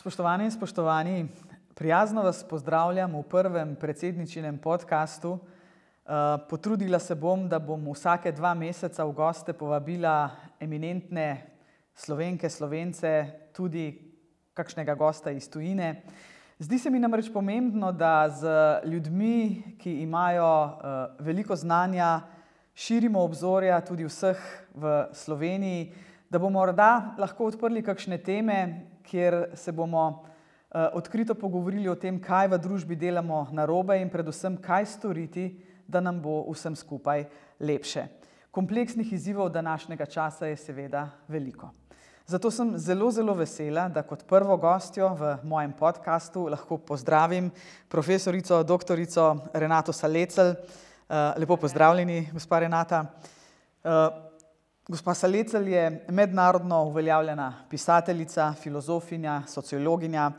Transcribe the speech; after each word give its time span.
Spoštovani 0.00 0.44
in 0.44 0.50
spoštovani, 0.50 1.28
prijazno 1.74 2.22
vas 2.22 2.44
pozdravljam 2.48 3.12
v 3.18 3.22
prvem 3.22 3.74
predsedničinem 3.76 4.58
podkastu. 4.58 5.32
Uh, 5.32 5.40
potrudila 6.48 6.98
se 6.98 7.14
bom, 7.14 7.42
da 7.48 7.58
bom 7.58 7.84
vsake 7.92 8.32
dva 8.32 8.54
meseca 8.54 9.04
v 9.04 9.12
goste 9.12 9.52
povabila 9.52 10.30
eminentne 10.60 11.42
slovenke, 11.94 12.48
slovence, 12.48 13.26
tudi 13.52 13.92
kakšnega 14.56 14.94
gosta 14.94 15.30
iz 15.36 15.50
tujine. 15.50 16.02
Zdi 16.58 16.78
se 16.78 16.90
mi 16.90 16.98
namreč 16.98 17.28
pomembno, 17.32 17.92
da 17.92 18.24
z 18.28 18.48
ljudmi, 18.88 19.76
ki 19.78 20.00
imajo 20.00 20.48
uh, 20.64 20.70
veliko 21.18 21.56
znanja, 21.56 22.22
širimo 22.74 23.20
obzorja 23.20 23.82
tudi 23.84 24.08
vseh 24.08 24.40
v 24.74 25.04
Sloveniji, 25.12 25.92
da 26.30 26.38
bomo 26.38 26.56
morda 26.56 27.18
lahko 27.18 27.52
odprli 27.52 27.84
kakšne 27.84 28.16
teme, 28.24 28.88
kjer 29.02 29.50
se 29.54 29.72
bomo 29.72 30.06
uh, 30.08 30.88
odkrito 30.92 31.34
pogovorili 31.34 31.88
o 31.88 31.94
tem, 31.94 32.20
kaj 32.20 32.48
v 32.48 32.58
družbi 32.58 32.96
delamo 32.96 33.46
narobe 33.52 33.98
in 34.00 34.10
predvsem, 34.10 34.56
kaj 34.56 34.86
storiti, 34.86 35.50
da 35.88 36.00
nam 36.00 36.20
bo 36.22 36.44
vsem 36.52 36.76
skupaj 36.76 37.24
lepše. 37.60 38.06
Kompleksnih 38.50 39.12
izzivov 39.12 39.50
današnjega 39.50 40.06
časa 40.06 40.46
je 40.46 40.56
seveda 40.56 41.08
veliko. 41.28 41.70
Zato 42.26 42.50
sem 42.50 42.76
zelo, 42.78 43.10
zelo 43.10 43.34
vesela, 43.34 43.88
da 43.88 44.02
kot 44.06 44.22
prvo 44.26 44.56
gostjo 44.56 45.08
v 45.18 45.36
mojem 45.42 45.72
podkastu 45.72 46.46
lahko 46.46 46.78
pozdravim 46.78 47.50
profesorico 47.88 48.62
dr. 48.62 49.02
Renato 49.52 49.92
Salecel. 49.92 50.54
Uh, 51.10 51.34
lepo 51.36 51.56
pozdravljeni, 51.56 52.28
gospa 52.32 52.58
Renata. 52.58 53.04
Gospa 54.90 55.14
Salecel 55.14 55.68
je 55.68 56.04
mednarodno 56.08 56.84
uveljavljena 56.84 57.54
pisateljica, 57.70 58.54
filozofinja, 58.62 59.42
sociologinja, 59.46 60.32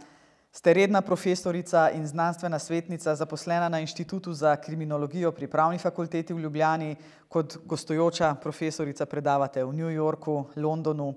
ste 0.51 0.73
redna 0.73 1.01
profesorica 1.01 1.89
in 1.95 2.07
znanstvena 2.07 2.59
svetnica, 2.59 3.15
zaposlena 3.15 3.69
na 3.69 3.79
Inštitutu 3.79 4.33
za 4.33 4.55
kriminologijo 4.55 5.31
pri 5.31 5.47
Pravni 5.47 5.77
fakulteti 5.77 6.33
v 6.33 6.39
Ljubljani, 6.39 6.95
kot 7.29 7.57
gostujoča 7.65 8.35
profesorica 8.35 9.05
predavate 9.05 9.63
v 9.63 9.73
New 9.73 9.89
Yorku, 9.89 10.45
Londonu. 10.55 11.13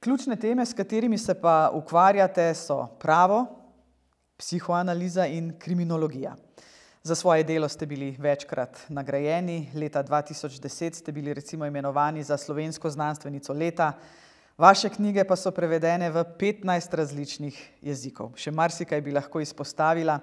Ključne 0.00 0.36
teme, 0.36 0.66
s 0.66 0.74
katerimi 0.74 1.18
se 1.18 1.34
pa 1.34 1.70
ukvarjate, 1.74 2.54
so 2.54 2.86
pravo, 3.00 3.46
psihoanaliza 4.36 5.26
in 5.26 5.56
kriminologija. 5.58 6.36
Za 7.02 7.14
svoje 7.14 7.44
delo 7.44 7.68
ste 7.68 7.86
bili 7.86 8.16
večkrat 8.18 8.78
nagrajeni, 8.88 9.70
leta 9.74 10.02
2010 10.04 10.94
ste 10.94 11.12
bili 11.12 11.34
recimo 11.34 11.66
imenovani 11.66 12.22
za 12.22 12.36
slovensko 12.36 12.90
znanstvenico 12.90 13.52
leta, 13.52 13.92
vaše 14.58 14.88
knjige 14.88 15.24
pa 15.24 15.36
so 15.36 15.50
prevedene 15.50 16.10
v 16.10 16.24
15 16.36 16.96
različnih 17.00 17.56
jezikov. 17.80 18.36
Še 18.36 18.52
marsikaj 18.52 19.00
bi 19.00 19.16
lahko 19.16 19.40
izpostavila, 19.40 20.18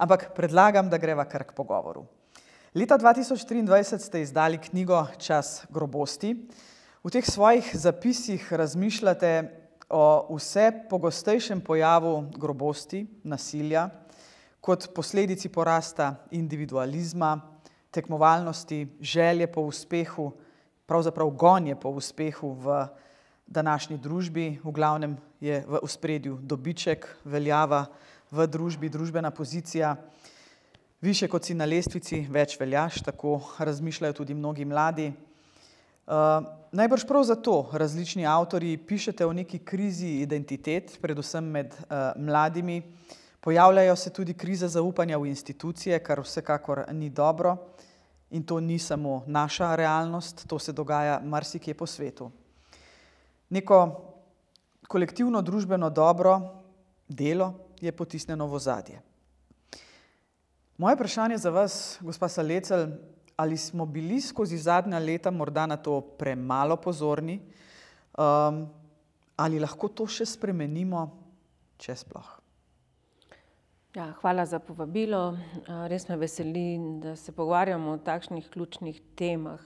ampak 0.00 0.30
predlagam, 0.32 0.88
da 0.88 0.96
greva 0.96 1.28
kar 1.28 1.44
k 1.44 1.52
pogovoru. 1.52 2.06
Leta 2.74 2.96
2023 2.96 4.00
ste 4.00 4.24
izdali 4.24 4.56
knjigo 4.56 5.04
Čas 5.20 5.66
grobosti. 5.68 6.32
V 7.04 7.12
teh 7.12 7.28
svojih 7.28 7.76
zapisih 7.76 8.52
razmišljate 8.52 9.34
o 9.92 10.32
vse 10.32 10.70
pogostejšem 10.88 11.60
pojavu 11.60 12.22
grobosti, 12.40 13.04
nasilja, 13.20 13.90
kot 14.62 14.92
posledici 14.94 15.48
porasta 15.50 16.14
individualizma, 16.30 17.40
tekmovalnosti, 17.90 18.86
želje 19.00 19.46
po 19.52 19.60
uspehu, 19.60 20.30
pravzaprav 20.86 21.30
gonje 21.30 21.74
po 21.74 21.90
uspehu 21.90 22.52
v 22.54 22.86
današnji 23.46 23.98
družbi, 23.98 24.60
v 24.64 24.70
glavnem 24.70 25.16
je 25.40 25.64
v 25.66 25.80
ospredju 25.82 26.38
dobiček, 26.42 27.08
veljava 27.24 27.86
v 28.30 28.46
družbi, 28.46 28.88
družbena 28.88 29.30
pozicija. 29.30 29.96
Više 31.00 31.28
kot 31.28 31.44
si 31.44 31.54
na 31.58 31.66
lestvici, 31.66 32.22
več 32.30 32.54
veljaš, 32.60 33.02
tako 33.02 33.40
razmišljajo 33.58 34.12
tudi 34.12 34.34
mnogi 34.34 34.64
mladi. 34.64 35.10
Uh, 36.06 36.46
najbrž 36.72 37.04
prav 37.10 37.26
zato 37.26 37.66
različni 37.72 38.26
avtori 38.26 38.76
pišete 38.78 39.26
o 39.26 39.32
neki 39.32 39.58
krizi 39.58 40.20
identitet, 40.22 40.94
predvsem 41.02 41.44
med 41.44 41.74
uh, 41.74 42.14
mladimi. 42.16 42.82
Pojavljajo 43.42 43.96
se 43.96 44.10
tudi 44.10 44.34
krize 44.34 44.68
zaupanja 44.68 45.18
v 45.18 45.26
institucije, 45.26 45.98
kar 45.98 46.20
vsekakor 46.22 46.84
ni 46.94 47.10
dobro 47.10 47.56
in 48.30 48.44
to 48.46 48.60
ni 48.60 48.78
samo 48.78 49.24
naša 49.26 49.74
realnost, 49.76 50.46
to 50.46 50.58
se 50.58 50.72
dogaja 50.72 51.20
marsikje 51.24 51.74
po 51.74 51.86
svetu. 51.86 52.30
Neko 53.50 53.78
kolektivno 54.88 55.42
družbeno 55.42 55.90
dobro 55.90 56.40
delo 57.08 57.54
je 57.80 57.92
potisnjeno 57.92 58.46
v 58.46 58.54
ozadje. 58.54 59.00
Moje 60.78 60.94
vprašanje 60.94 61.38
za 61.38 61.50
vas, 61.50 61.98
gospa 62.00 62.28
Salecel, 62.28 62.86
ali 63.36 63.56
smo 63.56 63.86
bili 63.86 64.20
skozi 64.20 64.58
zadnja 64.58 64.98
leta 64.98 65.30
morda 65.30 65.66
na 65.66 65.76
to 65.76 66.00
premalo 66.00 66.76
pozorni, 66.76 67.40
um, 68.18 68.62
ali 69.36 69.58
lahko 69.58 69.88
to 69.88 70.06
še 70.06 70.26
spremenimo, 70.26 71.08
če 71.76 71.96
sploh? 71.96 72.30
Ja, 73.92 74.06
hvala 74.20 74.46
za 74.48 74.56
povabilo. 74.58 75.34
Res 75.68 76.06
me 76.08 76.16
veseli, 76.16 76.78
da 77.02 77.12
se 77.16 77.32
pogovarjamo 77.32 77.90
o 77.92 77.98
takšnih 78.00 78.46
ključnih 78.50 79.00
temah. 79.20 79.60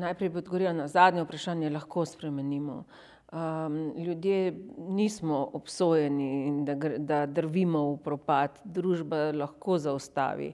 Najprej 0.00 0.32
bi 0.34 0.40
odgovorila 0.40 0.72
na 0.74 0.88
zadnje 0.90 1.22
vprašanje, 1.22 1.70
lahko 1.70 2.02
spremenimo. 2.10 2.80
Ljudje 4.06 4.54
nismo 4.78 5.50
obsojeni, 5.52 6.64
da, 6.66 6.74
da 6.98 7.26
drvimo 7.26 7.84
v 7.92 8.00
propad, 8.02 8.58
družba 8.64 9.30
lahko 9.30 9.78
zaustavi 9.78 10.50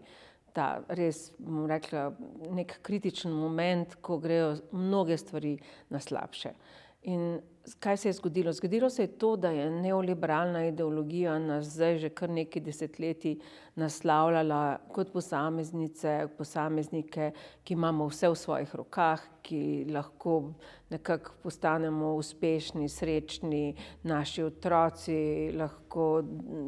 ta 0.52 0.80
res, 0.88 1.30
bom 1.38 1.66
rekla, 1.70 2.10
nek 2.54 2.76
kritičen 2.86 3.32
moment, 3.32 3.96
ko 4.02 4.18
grejo 4.18 4.56
mnoge 4.72 5.16
stvari 5.18 5.56
na 5.90 6.00
slabše. 6.00 6.54
In 7.02 7.40
kaj 7.80 7.96
se 7.96 8.08
je 8.08 8.12
zgodilo? 8.12 8.52
Zgodilo 8.52 8.90
se 8.90 9.02
je 9.02 9.18
to, 9.18 9.36
da 9.36 9.50
je 9.50 9.70
neoliberalna 9.70 10.66
ideologija 10.66 11.38
nas 11.38 11.66
zdaj 11.66 11.98
že 11.98 12.08
kar 12.08 12.30
nekaj 12.30 12.62
desetletij 12.62 13.38
naslavljala 13.74 14.78
kot 14.92 15.12
posameznice, 15.12 16.28
posameznike, 16.38 17.30
ki 17.64 17.74
imamo 17.74 18.08
vse 18.08 18.28
v 18.28 18.36
svojih 18.36 18.74
rokah, 18.74 19.22
ki 19.42 19.86
lahko 19.88 20.52
nekako 20.90 21.32
postanemo 21.42 22.14
uspešni, 22.14 22.88
srečni, 22.88 23.76
naši 24.02 24.42
otroci 24.42 25.52
lahko 25.56 26.22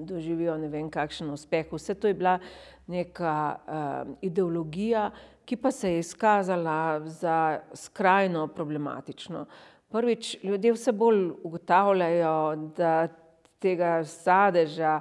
doživijo 0.04 0.56
ne 0.58 0.68
vem 0.68 0.90
kakšen 0.90 1.30
uspeh. 1.30 1.66
Vse 1.72 1.94
to 1.94 2.08
je 2.08 2.14
bila 2.14 2.38
neka 2.86 3.36
uh, 3.56 4.16
ideologija, 4.22 5.10
ki 5.44 5.56
pa 5.56 5.70
se 5.70 5.92
je 5.92 5.98
izkazala 5.98 7.00
za 7.06 7.60
skrajno 7.74 8.46
problematično. 8.48 9.46
Prvič, 9.92 10.36
ljudje 10.42 10.72
vse 10.72 10.92
bolj 10.92 11.26
ugotavljajo, 11.44 12.56
da 12.76 13.08
tega 13.60 13.98
sadeža, 14.08 15.00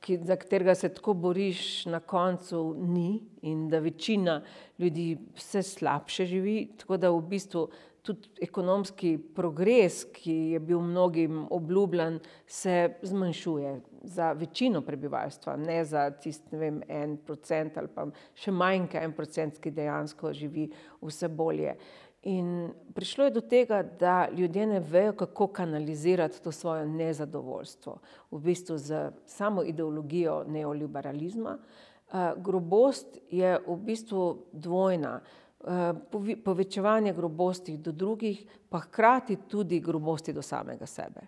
ki, 0.00 0.18
za 0.24 0.36
katerega 0.40 0.74
se 0.74 0.88
tako 0.94 1.12
boriš, 1.14 1.84
na 1.92 2.00
koncu 2.00 2.62
ni 2.78 3.20
in 3.42 3.68
da 3.68 3.78
večina 3.84 4.40
ljudi 4.78 5.18
vse 5.36 5.62
slabše 5.62 6.26
živi. 6.26 6.70
Tako 6.80 6.96
da 6.96 7.10
v 7.12 7.20
bistvu 7.28 7.66
tudi 8.02 8.28
ekonomski 8.42 9.18
progres, 9.36 10.02
ki 10.16 10.34
je 10.54 10.60
bil 10.60 10.80
mnogim 10.80 11.46
obljubljen, 11.50 12.18
se 12.46 12.94
zmanjšuje 13.02 13.80
za 14.02 14.32
večino 14.32 14.80
prebivalstva, 14.82 15.56
ne 15.56 15.84
za 15.84 16.10
tisti, 16.10 16.56
ne 16.56 16.58
vem, 16.58 16.80
en 16.88 17.16
procent 17.26 17.76
ali 17.78 17.92
pa 17.94 18.08
še 18.34 18.50
manj, 18.50 18.88
en 18.98 19.12
procent, 19.12 19.60
ki 19.60 19.70
dejansko 19.76 20.32
živi 20.34 20.66
vse 21.02 21.28
bolje. 21.28 21.76
In 22.22 22.70
prišlo 22.94 23.24
je 23.24 23.30
do 23.30 23.40
tega, 23.40 23.82
da 23.82 24.28
ljudje 24.30 24.66
ne 24.66 24.80
vejo, 24.80 25.12
kako 25.12 25.46
kanalizirati 25.46 26.42
to 26.42 26.52
svoje 26.52 26.86
nezadovoljstvo, 26.86 27.98
v 28.30 28.38
bistvu 28.38 28.78
z 28.78 29.10
samo 29.26 29.62
ideologijo 29.62 30.44
neoliberalizma. 30.46 31.58
Uh, 31.58 32.18
grobost 32.36 33.18
je 33.30 33.58
v 33.66 33.76
bistvu 33.76 34.46
dvojna. 34.52 35.20
Uh, 35.62 36.38
povečevanje 36.44 37.12
grobosti 37.12 37.76
do 37.76 37.92
drugih, 37.92 38.46
pa 38.68 38.78
hkrati 38.78 39.36
tudi 39.48 39.80
grobosti 39.80 40.32
do 40.32 40.42
samega 40.42 40.86
sebe. 40.86 41.20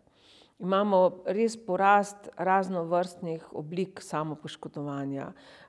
Imamo 0.59 1.23
res 1.27 1.57
porast 1.67 2.29
raznovrstnih 2.37 3.55
oblik 3.55 4.03
samopoškodovanja, 4.03 5.27
uh, 5.27 5.64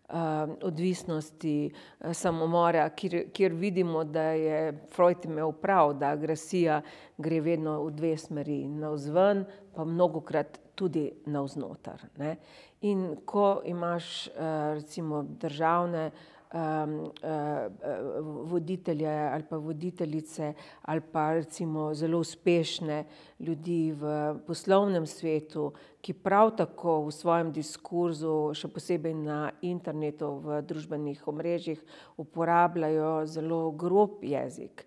odvisnosti, 0.61 1.71
uh, 1.99 2.13
samomora, 2.13 2.89
kjer, 2.89 3.31
kjer 3.33 3.53
vidimo, 3.53 4.03
da 4.03 4.21
je 4.21 4.87
Freud 4.95 5.25
imel 5.25 5.51
prav, 5.51 5.93
da 5.93 6.13
agresija 6.13 6.81
gre 7.17 7.41
vedno 7.41 7.79
v 7.83 7.91
dve 7.91 8.17
smeri, 8.17 8.67
navzven, 8.67 9.45
pa 9.75 9.85
mnogokrat 9.85 10.59
tudi 10.75 11.11
navznoter. 11.25 12.05
Ne. 12.17 12.35
In 12.81 13.15
ko 13.25 13.61
imaš 13.65 14.27
uh, 14.27 14.33
recimo 14.73 15.23
državne 15.23 16.11
um, 16.55 16.99
uh, 16.99 18.49
voditelje 18.49 19.09
ali 19.09 19.43
pa 19.49 19.57
voditeljice 19.57 20.53
ali 20.81 21.01
pa 21.01 21.33
recimo 21.33 21.93
zelo 21.93 22.19
uspešne 22.19 23.03
ljudi 23.39 23.91
v 23.91 24.35
poslovnem 24.47 25.05
svetu, 25.07 25.73
ki 26.01 26.13
prav 26.13 26.55
tako 26.55 27.01
v 27.05 27.11
svojem 27.11 27.51
diskurzu, 27.51 28.53
še 28.55 28.69
posebej 28.71 29.13
na 29.13 29.39
internetu, 29.61 30.37
v 30.39 30.61
družbenih 30.61 31.27
omrežjih, 31.27 31.81
uporabljajo 32.17 33.25
zelo 33.25 33.71
grob 33.71 34.23
jezik. 34.23 34.85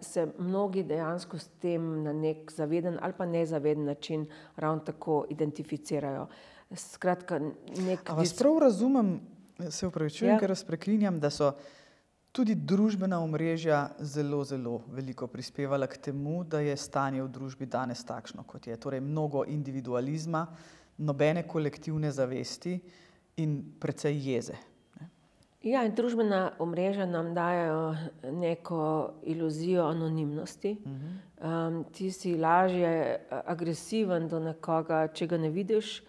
Se 0.00 0.24
mnogi 0.38 0.82
dejansko 0.88 1.38
s 1.38 1.50
tem 1.60 2.02
na 2.02 2.14
nek 2.16 2.50
zaveden 2.52 2.96
ali 3.00 3.12
pa 3.16 3.26
nezaveden 3.28 3.84
način 3.84 4.24
ravno 4.56 4.80
tako 4.80 5.26
identificirajo. 5.28 6.26
Skratka, 6.74 7.38
nek. 7.84 8.10
A 8.10 8.14
vas 8.14 8.32
prav 8.38 8.58
razumem, 8.58 9.18
se 9.70 9.86
opravičujem, 9.86 10.34
Ja. 10.34 10.38
ker 10.38 10.50
vas 10.50 10.64
preklinjam, 10.64 11.20
da 11.20 11.30
so 11.30 11.52
tudi 12.32 12.54
družbena 12.54 13.18
omrežja 13.20 13.90
zelo, 13.98 14.44
zelo 14.44 14.82
veliko 14.88 15.26
prispevala 15.26 15.86
k 15.86 15.96
temu, 15.98 16.44
da 16.44 16.60
je 16.60 16.76
stanje 16.76 17.22
v 17.22 17.28
družbi 17.28 17.66
danes 17.66 18.04
takšno, 18.04 18.44
kot 18.46 18.66
je. 18.66 18.76
Torej 18.76 19.00
mnogo 19.00 19.44
individualizma, 19.44 20.46
nobene 20.98 21.42
kolektivne 21.42 22.10
zavesti 22.12 22.80
in 23.36 23.62
precej 23.80 24.14
jeze. 24.32 24.54
Ja, 25.62 25.82
in 25.84 25.92
družbena 25.92 26.52
omrežja 26.58 27.04
nam 27.06 27.34
dajo 27.34 27.94
neko 28.32 29.12
iluzijo 29.28 29.84
anonimnosti. 29.84 30.78
Um, 31.40 31.84
ti 31.92 32.10
si 32.12 32.36
lažje 32.36 33.20
agresiven 33.44 34.28
do 34.28 34.40
nekoga, 34.40 35.08
če 35.12 35.26
ga 35.26 35.36
ne 35.36 35.50
vidiš, 35.50 36.02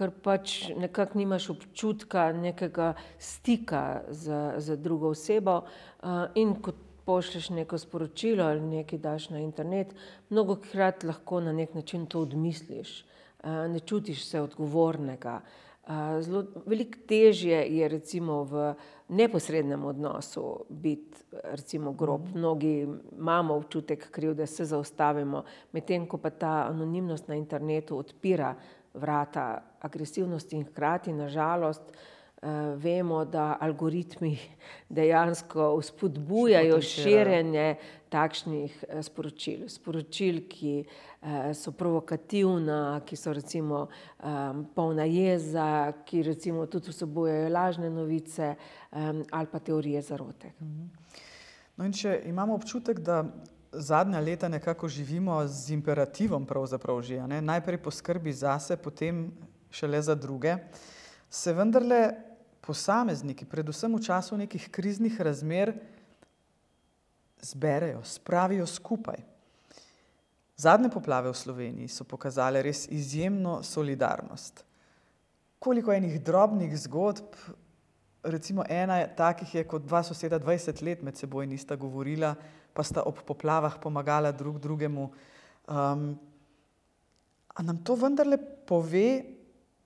ker 0.00 0.12
pač 0.24 0.70
nekako 0.80 1.18
nimaš 1.20 1.50
občutka 1.52 2.30
nekega 2.32 2.94
stika 3.20 4.00
z, 4.08 4.56
z 4.56 4.76
drugo 4.80 5.12
osebo. 5.12 5.60
Uh, 6.00 6.24
in 6.40 6.54
ko 6.64 6.72
pošlješ 7.04 7.50
neko 7.50 7.78
sporočilo 7.78 8.44
ali 8.44 8.60
nekaj 8.60 8.98
daš 8.98 9.30
na 9.34 9.40
internet, 9.44 9.92
mnogokrat 10.30 11.04
lahko 11.04 11.40
na 11.40 11.52
nek 11.52 11.74
način 11.74 12.06
to 12.06 12.24
odmisliš. 12.24 13.02
Uh, 13.44 13.66
ne 13.68 13.80
čutiš 13.80 14.24
se 14.24 14.40
odgovornega. 14.40 15.40
Uh, 15.84 16.20
zelo 16.24 16.44
veliko 16.66 17.04
težje 17.08 17.60
je 17.76 17.88
recimo 17.88 18.44
v 18.44 18.72
neposrednem 19.08 19.84
odnosu 19.84 20.64
biti 20.68 21.24
recimo 21.52 21.92
grob. 21.92 22.28
Mnogi 22.34 22.86
imamo 23.18 23.54
občutek 23.54 24.10
krivde, 24.10 24.46
se 24.46 24.64
zaustavimo, 24.64 25.44
medtem 25.72 26.06
ko 26.06 26.18
pa 26.18 26.30
ta 26.30 26.52
anonimnost 26.68 27.28
na 27.28 27.34
internetu 27.34 27.98
odpira 27.98 28.54
vrata 28.94 29.62
agresivnosti 29.80 30.56
in 30.56 30.64
hkrati 30.64 31.12
nažalost 31.12 31.82
uh, 31.82 31.98
vemo, 32.76 33.24
da 33.24 33.56
algoritmi 33.60 34.38
dejansko 34.88 35.76
Potencirajo. 36.80 37.04
širjenje 37.04 37.74
takšnih 38.08 38.84
eh, 38.88 39.02
sporočil. 39.02 39.68
Sporočil, 39.68 40.40
ki 40.48 40.72
eh, 40.82 41.54
so 41.54 41.72
provokativna, 41.72 43.00
ki 43.06 43.16
so 43.16 43.32
recimo 43.32 43.86
polna 44.74 45.04
jeza, 45.04 45.92
ki 46.04 46.22
recimo 46.22 46.66
tudi 46.66 46.90
vsebujejo 46.90 47.48
lažne 47.48 47.90
novice 47.90 48.54
ali 49.30 49.46
pa 49.52 49.58
teorije 49.58 50.02
zarote. 50.02 50.52
No 51.76 51.84
in 51.84 51.92
če 51.92 52.22
imamo 52.26 52.54
občutek, 52.54 52.98
da 52.98 53.22
zadnja 53.72 54.20
leta 54.20 54.48
nekako 54.48 54.88
živimo 54.88 55.46
z 55.46 55.70
imperativom, 55.70 56.46
pravzaprav 56.46 57.02
že, 57.02 57.26
ne? 57.26 57.40
najprej 57.42 57.78
poskrbi 57.82 58.32
zase, 58.32 58.76
potem 58.76 59.30
šele 59.70 60.02
za 60.02 60.14
druge, 60.14 60.56
se 61.30 61.52
vendarle 61.52 62.10
posamezniki, 62.60 63.46
predvsem 63.46 63.94
v 63.94 64.02
času 64.02 64.36
nekih 64.36 64.68
kriznih 64.70 65.20
razmer, 65.20 65.74
zberejo, 67.40 68.02
spravijo 68.04 68.66
skupaj. 68.66 69.22
Zadnje 70.56 70.90
poplave 70.92 71.30
v 71.30 71.36
Sloveniji 71.36 71.88
so 71.88 72.04
pokazale 72.04 72.60
res 72.62 72.84
izjemno 72.92 73.62
solidarnost. 73.62 74.64
Koliko 75.58 75.92
enih 75.92 76.20
drobnih 76.20 76.76
zgodb, 76.78 77.32
recimo 78.22 78.64
ena 78.68 78.98
je 79.00 79.08
takih 79.16 79.54
je, 79.54 79.64
kot 79.64 79.86
dva 79.88 80.02
soseda 80.04 80.40
20 80.40 80.82
let 80.84 81.02
med 81.02 81.16
seboj 81.16 81.46
nista 81.46 81.76
govorila, 81.76 82.34
pa 82.74 82.84
sta 82.86 83.04
ob 83.06 83.22
poplavah 83.26 83.78
pomagala 83.82 84.32
drug 84.32 84.58
drugemu. 84.58 85.10
Um, 85.70 86.14
a 87.54 87.62
nam 87.62 87.80
to 87.84 87.96
vendarle 87.98 88.38
pove, 88.66 89.24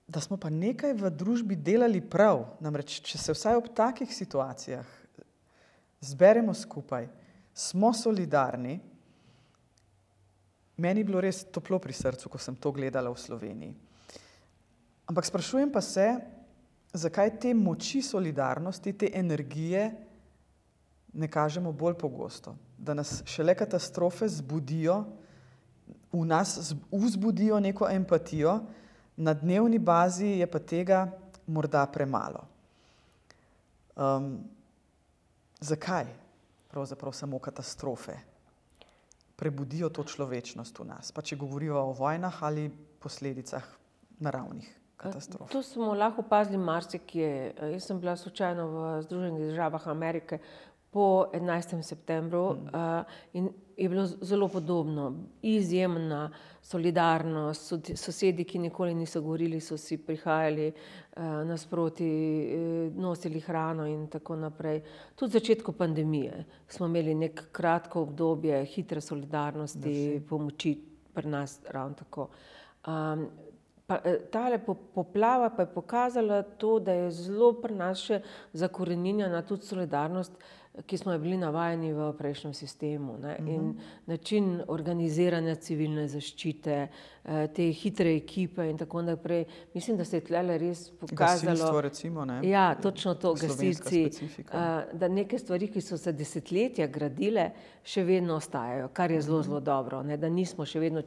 da 0.07 0.21
smo 0.21 0.37
pa 0.37 0.49
nekaj 0.53 0.93
v 0.93 1.09
družbi 1.09 1.57
delali 1.57 2.01
prav? 2.01 2.45
Namreč, 2.61 2.99
če 3.01 3.17
se 3.17 3.33
vsaj 3.33 3.57
ob 3.57 3.71
takih 3.73 4.11
situacijah 4.13 4.85
zberemo 6.05 6.53
skupaj, 6.53 7.07
smo 7.53 7.93
solidarni, 7.93 8.79
meni 10.77 10.99
je 10.99 11.07
bilo 11.07 11.21
res 11.23 11.45
toplo 11.51 11.79
pri 11.79 11.93
srcu, 11.95 12.29
ko 12.29 12.37
sem 12.41 12.55
to 12.55 12.71
gledala 12.75 13.11
v 13.11 13.21
Sloveniji. 13.21 13.75
Ampak 15.05 15.25
sprašujem 15.25 15.71
pa 15.71 15.81
se, 15.81 16.07
zakaj 16.93 17.37
te 17.39 17.53
moči 17.53 18.01
solidarnosti, 18.01 18.93
te 18.93 19.11
energije 19.13 19.87
ne 21.15 21.27
kažemo 21.31 21.71
bolj 21.71 21.93
pogosto. 21.97 22.55
Da 22.77 22.93
nas 22.93 23.23
šele 23.25 23.55
katastrofe 23.55 24.27
zbudijo, 24.27 25.03
v 26.13 26.25
nas 26.25 26.73
vzbudijo 26.91 27.59
neko 27.59 27.89
empatijo, 27.91 28.59
na 29.17 29.33
dnevni 29.33 29.79
bazi 29.79 30.27
je 30.39 30.47
pa 30.47 30.59
tega 30.59 31.07
morda 31.47 31.85
premalo. 31.85 32.43
Um, 33.95 34.39
zakaj 35.59 36.05
pravzaprav 36.67 37.13
samo 37.13 37.39
katastrofe 37.39 38.17
prebudijo 39.35 39.89
to 39.89 40.03
človečnost 40.03 40.79
v 40.79 40.87
nas, 40.87 41.11
pa 41.11 41.21
če 41.21 41.35
govorijo 41.39 41.79
o 41.79 41.93
vojnah 41.95 42.43
ali 42.43 42.69
posledicah 43.03 43.63
naravnih 44.19 44.67
katastrof? 44.97 45.51
To 45.51 45.63
smo 45.63 45.93
lahko 45.93 46.23
opazili 46.23 46.57
marsikje. 46.57 47.53
Jaz 47.73 47.87
sem 47.87 47.99
bila 47.99 48.15
slučajno 48.15 48.67
v 48.67 49.01
Združenih 49.03 49.49
državah 49.51 49.87
Amerike 49.87 50.39
po 50.95 51.27
11. 51.33 51.81
septembru 51.83 52.45
uh, 52.47 53.03
in 53.33 53.49
je 53.77 53.89
bilo 53.89 54.05
zelo 54.05 54.47
podobno. 54.47 55.13
Izjemna 55.41 56.29
solidarnost, 56.61 57.73
sosedi, 57.95 58.45
ki 58.47 58.59
nikoli 58.59 58.93
niso 58.95 59.19
govorili, 59.21 59.59
so 59.59 59.75
si 59.77 59.97
prihajali 59.97 60.69
uh, 60.71 61.23
nasproti, 61.49 62.07
eh, 62.07 62.91
nosili 62.95 63.39
hrano 63.43 63.85
in 63.85 64.07
tako 64.07 64.35
naprej. 64.35 64.79
Tudi 65.15 65.29
v 65.31 65.39
začetku 65.39 65.71
pandemije 65.75 66.45
smo 66.67 66.87
imeli 66.87 67.15
nek 67.15 67.43
kratko 67.51 68.01
obdobje 68.07 68.63
hitre 68.65 69.01
solidarnosti, 69.01 70.21
pomoči 70.29 70.77
pri 71.13 71.27
nas 71.27 71.59
ravno 71.71 71.99
tako. 71.99 72.29
Um, 72.87 73.27
Pa, 73.85 74.01
eh, 74.03 74.17
tale 74.31 74.57
po- 74.57 74.73
poplava 74.73 75.49
pa 75.49 75.61
je 75.61 75.73
pokazala 75.73 76.41
to, 76.41 76.79
da 76.79 76.91
je 76.91 77.11
zelo 77.11 77.51
pri 77.61 77.75
nas 77.75 77.99
še 78.01 78.17
zakoreninjena 78.53 79.43
tudi 79.45 79.61
solidarnost, 79.61 80.31
ki 80.81 80.97
smo 80.97 81.11
jo 81.11 81.19
bili 81.19 81.37
navajeni 81.37 81.93
v 81.93 82.13
prejšnjem 82.13 82.53
sistemu. 82.53 83.17
Ne? 83.17 83.37
In 83.47 83.75
način 84.05 84.61
organiziranja 84.67 85.55
civilne 85.57 86.07
zaščite, 86.07 86.87
eh, 87.25 87.47
te 87.47 87.63
hitre 87.63 88.15
ekipe 88.15 88.61
in 88.63 88.77
tako 88.77 89.01
naprej. 89.01 89.45
Mislim, 89.73 89.97
da 89.97 90.05
se 90.05 90.17
je 90.17 90.21
tlele 90.21 90.57
res 90.57 90.91
Gasilstvo, 90.91 91.07
pokazalo. 91.47 91.81
recimo, 91.81 92.25
ne? 92.25 92.41
Ja, 92.43 92.75
točno 92.75 93.13
to, 93.15 93.33
gasilci. 93.35 93.75
specifika. 94.03 94.85
eh, 94.91 94.95
Da 94.95 95.07
neke 95.09 95.39
stvari, 95.39 95.67
ki 95.67 95.81
so 95.81 95.97
se 95.97 96.11
desetletja 96.13 96.87
gradile, 96.87 97.51
še 97.83 98.03
vedno 98.03 98.35
ostajajo, 98.35 98.87
kar 98.89 99.11
je 99.11 99.17
Mhm. 99.17 99.21
zelo, 99.21 99.41
zelo 99.43 99.59
dobro. 99.61 100.03
Ne? 100.03 100.17
Da 100.17 100.29
nismo 100.29 100.65
še 100.65 100.79
vedno, 100.79 101.03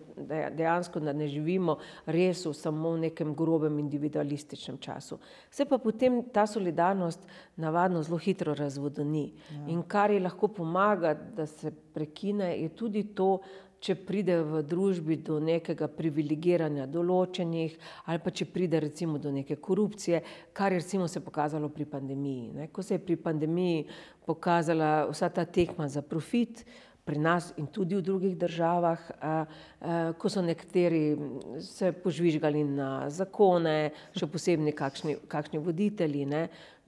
dejansko 0.53 1.01
da 1.01 1.13
ne 1.13 1.29
živimo 1.29 1.77
res 2.07 2.45
v 2.45 2.55
samo 2.55 2.91
v 2.91 2.99
nekem 3.01 3.35
grobem 3.35 3.79
individualističnem 3.79 4.79
času. 4.79 5.19
Se 5.51 5.65
pa 5.65 5.79
potem 5.79 6.23
ta 6.25 6.47
solidarnost 6.47 7.21
navadno 7.57 8.03
zelo 8.03 8.19
hitro 8.19 8.55
razvodeni. 8.55 9.33
Ja. 9.59 9.73
In 9.75 9.83
kar 9.83 10.11
ji 10.11 10.21
lahko 10.21 10.49
pomaga, 10.49 11.15
da 11.15 11.47
se 11.47 11.71
prekine, 11.71 12.55
je 12.61 12.69
tudi 12.77 13.05
to, 13.15 13.39
če 13.79 13.95
pride 14.03 14.41
v 14.43 14.63
družbi 14.67 15.21
do 15.23 15.39
nekega 15.43 15.87
privilegiranja 15.93 16.89
določenih, 16.91 17.77
ali 18.11 18.23
pa 18.23 18.33
če 18.35 18.49
pride 18.51 18.81
recimo 18.83 19.21
do 19.23 19.31
neke 19.31 19.57
korupcije, 19.63 20.23
kar 20.53 20.75
je 20.75 20.81
recimo 20.83 21.07
se 21.09 21.23
pokazalo 21.23 21.71
pri 21.71 21.87
pandemiji. 21.87 22.51
Ne. 22.57 22.69
Ko 22.75 22.83
se 22.83 22.97
je 22.97 23.05
pri 23.05 23.17
pandemiji 23.23 23.87
pokazala 24.27 25.07
vsa 25.13 25.31
ta 25.31 25.47
tekma 25.47 25.87
za 25.89 26.03
profit, 26.03 26.65
pri 27.09 27.19
nas 27.19 27.55
in 27.57 27.71
tudi 27.73 27.97
v 27.97 28.05
drugih 28.05 28.35
državah, 28.37 29.05
a, 29.21 29.33
a, 29.81 29.93
ko 30.21 30.29
so 30.29 30.43
nekateri 30.45 31.17
se 31.65 31.89
požvižgali 32.05 32.67
na 32.69 33.09
zakone, 33.09 33.95
še 34.13 34.29
posebej 34.29 34.75
kakšni, 34.77 35.15
kakšni 35.33 35.63
voditelji. 35.65 36.27
Ne? 36.29 36.43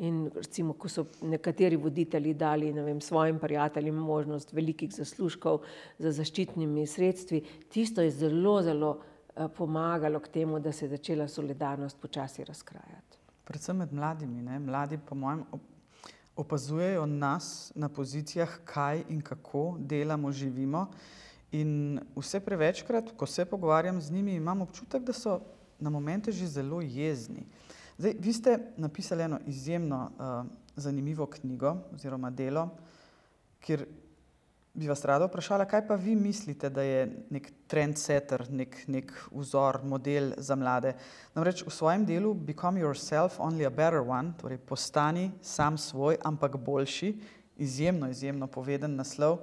In 0.04 0.26
recimo, 0.34 0.76
ko 0.76 0.92
so 0.92 1.06
nekateri 1.24 1.78
voditelji 1.80 2.34
dali 2.36 2.68
vem, 2.76 3.00
svojim 3.00 3.40
prijateljem 3.40 3.96
možnost 3.96 4.52
velikih 4.52 4.92
zaslužkov 4.92 5.62
za 5.98 6.12
zaščitnimi 6.20 6.84
sredstvi, 6.84 7.40
tisto 7.72 8.04
je 8.04 8.12
zelo, 8.20 8.58
zelo 8.66 8.92
a, 9.00 9.48
pomagalo 9.48 10.20
k 10.20 10.36
temu, 10.36 10.60
da 10.60 10.72
se 10.72 10.84
je 10.84 10.98
začela 10.98 11.28
solidarnost 11.28 11.96
počasi 11.96 12.44
razkrajati. 12.44 13.24
Predvsem 13.48 13.80
med 13.80 13.96
mladimi. 13.96 14.44
Ne? 14.44 14.60
Mladi, 14.68 15.00
po 15.00 15.16
mojem, 15.16 15.46
opazujejo 16.36 17.06
nas 17.06 17.72
na 17.74 17.88
pozicijah, 17.88 18.58
kaj 18.64 19.04
in 19.08 19.20
kako 19.20 19.76
delamo, 19.78 20.32
živimo. 20.32 20.86
In 21.52 22.00
vse 22.16 22.40
prevečkrat, 22.40 23.12
ko 23.16 23.26
se 23.26 23.44
pogovarjam 23.44 24.00
z 24.00 24.12
njimi, 24.12 24.34
imam 24.34 24.60
občutek, 24.62 25.02
da 25.02 25.12
so 25.12 25.40
na 25.80 25.90
momente 25.90 26.32
že 26.32 26.46
zelo 26.46 26.80
jezni. 26.80 27.46
Zdaj, 27.98 28.14
vi 28.18 28.32
ste 28.32 28.58
napisali 28.76 29.22
eno 29.22 29.38
izjemno 29.46 30.10
uh, 30.10 30.46
zanimivo 30.76 31.26
knjigo 31.26 31.76
oziroma 31.94 32.30
delo, 32.30 32.68
kjer 33.60 33.86
bi 34.74 34.88
vas 34.88 35.04
rada 35.04 35.26
vprašala, 35.26 35.64
kaj 35.64 35.82
pa 35.86 35.94
vi 35.94 36.14
mislite, 36.16 36.70
da 36.70 36.82
je 36.82 37.06
nek 37.30 37.50
trendsetter, 37.66 38.44
nek, 38.50 38.76
nek 38.86 39.12
vzor, 39.32 39.80
model 39.84 40.32
za 40.38 40.54
mlade. 40.56 40.94
Namreč 41.34 41.64
v 41.66 41.74
svojem 41.74 42.06
delu 42.06 42.34
Become 42.34 42.80
Yourself, 42.80 43.40
Only 43.42 43.66
a 43.66 43.70
Better 43.70 44.00
One, 44.00 44.32
torej 44.40 44.58
postani 44.58 45.30
sam 45.42 45.78
svoj, 45.78 46.16
ampak 46.24 46.56
boljši, 46.56 47.14
izjemno, 47.58 48.08
izjemno 48.10 48.46
poveden 48.46 48.96
naslov. 48.96 49.40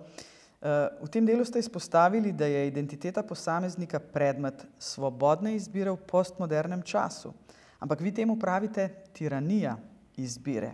Uh, 0.58 0.90
v 1.04 1.10
tem 1.14 1.26
delu 1.26 1.46
ste 1.46 1.60
izpostavili, 1.60 2.32
da 2.32 2.48
je 2.50 2.68
identiteta 2.68 3.22
posameznika 3.24 4.00
predmet 4.00 4.66
svobodne 4.80 5.54
izbire 5.56 5.92
v 5.92 6.02
postmodernem 6.08 6.82
času. 6.82 7.34
Ampak 7.80 8.02
vi 8.02 8.12
temu 8.12 8.40
pravite 8.40 8.90
tiranija 9.14 9.76
izbire. 10.18 10.72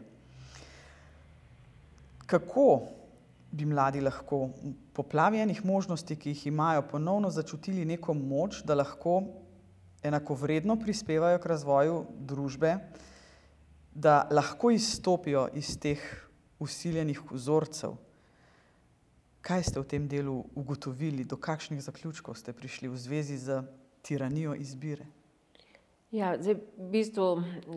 Kako 2.25 3.02
bi 3.53 3.65
mladi 3.69 4.01
lahko 4.01 4.47
v 4.49 4.73
poplavi 4.97 5.43
enih 5.43 5.61
možnosti, 5.65 6.15
ki 6.17 6.33
jih 6.33 6.47
imajo, 6.49 6.87
ponovno 6.89 7.29
začutili 7.29 7.85
neko 7.85 8.15
moč, 8.17 8.63
da 8.65 8.73
lahko 8.73 9.21
enakovredno 10.03 10.75
prispevajo 10.81 11.39
k 11.39 11.51
razvoju 11.51 11.99
družbe, 12.19 12.73
da 13.93 14.23
lahko 14.31 14.73
izstopijo 14.73 15.47
iz 15.53 15.77
teh 15.79 16.01
usiljenih 16.59 17.21
vzorcev? 17.31 17.93
Kaj 19.43 19.63
ste 19.69 19.79
v 19.83 19.87
tem 19.91 20.07
delu 20.07 20.39
ugotovili, 20.55 21.25
do 21.27 21.37
kakšnih 21.37 21.81
zaključkov 21.83 22.39
ste 22.39 22.55
prišli 22.55 22.89
v 22.89 22.97
zvezi 22.97 23.37
z 23.37 23.61
tiranijo 24.01 24.55
izbire? 24.55 25.05
Ja, 26.13 26.33
zdaj, 26.39 26.57
v 26.77 26.89
bistvu 26.93 27.27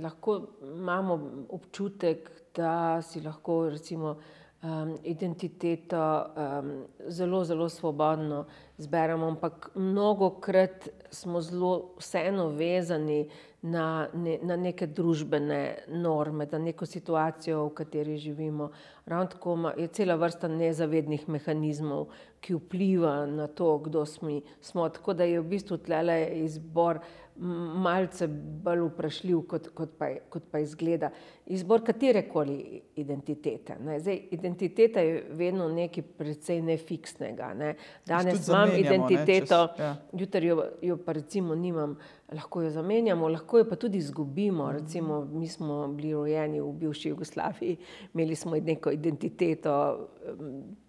lahko 0.01 0.39
imamo 0.63 1.47
občutek, 1.57 2.31
da 2.57 3.03
si 3.03 3.21
lahko 3.21 3.69
recimo, 3.73 4.17
um, 4.63 4.99
identiteto 5.05 6.27
um, 6.37 6.85
zelo, 7.09 7.45
zelo 7.45 7.69
svobodno 7.69 8.45
zberemo, 8.79 9.27
ampak 9.27 9.71
mnogokrat 9.75 10.89
smo 11.11 11.41
zelo 11.41 11.95
vseeno 11.99 12.49
vezani 12.49 13.29
na, 13.63 14.09
ne, 14.15 14.39
na 14.43 14.57
neke 14.57 14.87
družbene 14.87 15.79
norme, 15.89 16.47
na 16.53 16.59
neko 16.59 16.87
situacijo, 16.87 17.65
v 17.67 17.75
kateri 17.75 18.19
živimo. 18.19 18.71
Ravno 19.07 19.27
tako 19.27 19.73
je 19.77 19.87
cela 19.87 20.15
vrsta 20.15 20.49
nezavednih 20.49 21.29
mehanizmov, 21.29 22.09
ki 22.41 22.57
vpliva 22.59 23.27
na 23.27 23.47
to, 23.47 23.79
kdo 23.79 24.03
smo. 24.07 24.89
Tako 24.89 25.15
da 25.15 25.25
je 25.25 25.41
v 25.41 25.47
bistvu 25.47 25.79
tlele 25.79 26.19
izbor 26.43 26.99
malce 27.39 28.27
bolj 28.65 28.87
vprašljiv, 28.87 29.41
kot, 29.49 29.69
kot, 29.75 29.91
pa, 29.99 30.09
kot 30.33 30.45
pa 30.51 30.59
izgleda. 30.59 31.11
Izbor 31.53 31.85
katere 31.85 32.23
koli 32.29 32.81
identitete. 32.97 33.77
Ne. 33.85 33.99
Zdaj, 34.01 34.21
identiteta 34.31 35.01
je 35.01 35.25
vedno 35.31 35.69
nekaj 35.69 36.05
precej 36.19 36.63
nefiksnega. 36.63 37.53
Ne. 37.55 37.75
Danes 38.07 38.49
imam 38.49 38.73
identiteto, 38.79 39.61
ja. 39.79 39.97
jutri 40.13 40.47
jo, 40.47 40.65
jo 40.83 40.97
pa 40.97 41.13
recimo 41.13 41.55
nimam, 41.55 41.97
lahko 42.33 42.63
jo 42.63 42.71
zamenjamo, 42.71 43.29
lahko 43.29 43.61
jo 43.61 43.69
pa 43.69 43.77
tudi 43.77 43.99
izgubimo. 43.99 44.73
Recimo, 44.73 45.25
mi 45.25 45.49
smo 45.49 45.87
bili 45.89 46.13
rojeni 46.13 46.61
v 46.61 46.73
bivši 46.73 47.09
Jugoslaviji, 47.09 47.77
imeli 48.15 48.35
smo 48.35 48.57
neko 48.57 48.96
identiteto 48.97 49.77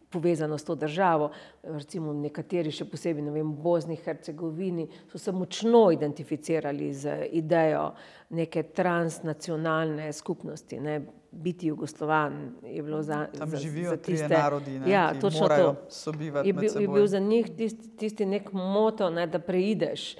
povezano 0.10 0.58
s 0.58 0.64
to 0.64 0.76
državo. 0.76 1.32
Recimo 1.64 2.14
nekateri, 2.14 2.72
še 2.72 2.88
posebej 2.88 3.26
ne 3.26 3.34
vem, 3.36 3.52
v 3.52 3.64
Bosni 3.64 3.98
in 3.98 4.04
Hercegovini, 4.04 4.88
so 5.12 5.20
se 5.20 5.34
močno 5.36 5.88
identificirali 5.92 6.94
z 6.94 7.28
idejo 7.38 7.92
neke 8.30 8.64
transnacionalne 8.64 10.12
skupnosti. 10.14 10.80
Ne. 10.80 11.02
Biti 11.38 11.68
Jugoslovan 11.68 12.56
je 12.64 12.82
bilo 12.84 13.02
za, 13.04 13.28
Tam 13.36 13.50
za, 13.52 13.58
živijo 13.60 13.92
za 13.92 13.98
tiste 13.98 14.30
narodi, 14.32 14.80
ne, 14.80 14.90
ja, 14.90 15.10
ki 15.14 15.20
točno 15.22 15.42
morajo 15.42 15.74
to. 15.74 15.92
sobivati 15.92 16.50
Je 16.50 16.54
med 16.54 16.62
bil, 16.62 16.82
je 16.82 16.88
bil 16.88 17.08
za 17.08 17.20
njih 17.20 17.50
tisti, 17.58 17.90
tisti 18.00 18.26
nek 18.26 18.48
moto, 18.54 19.10
ne, 19.14 19.28
da 19.28 19.40
preideš 19.40 20.16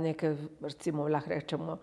neke, 0.00 0.36
recimo, 0.60 1.08
lahko 1.08 1.30
rečemo, 1.30 1.76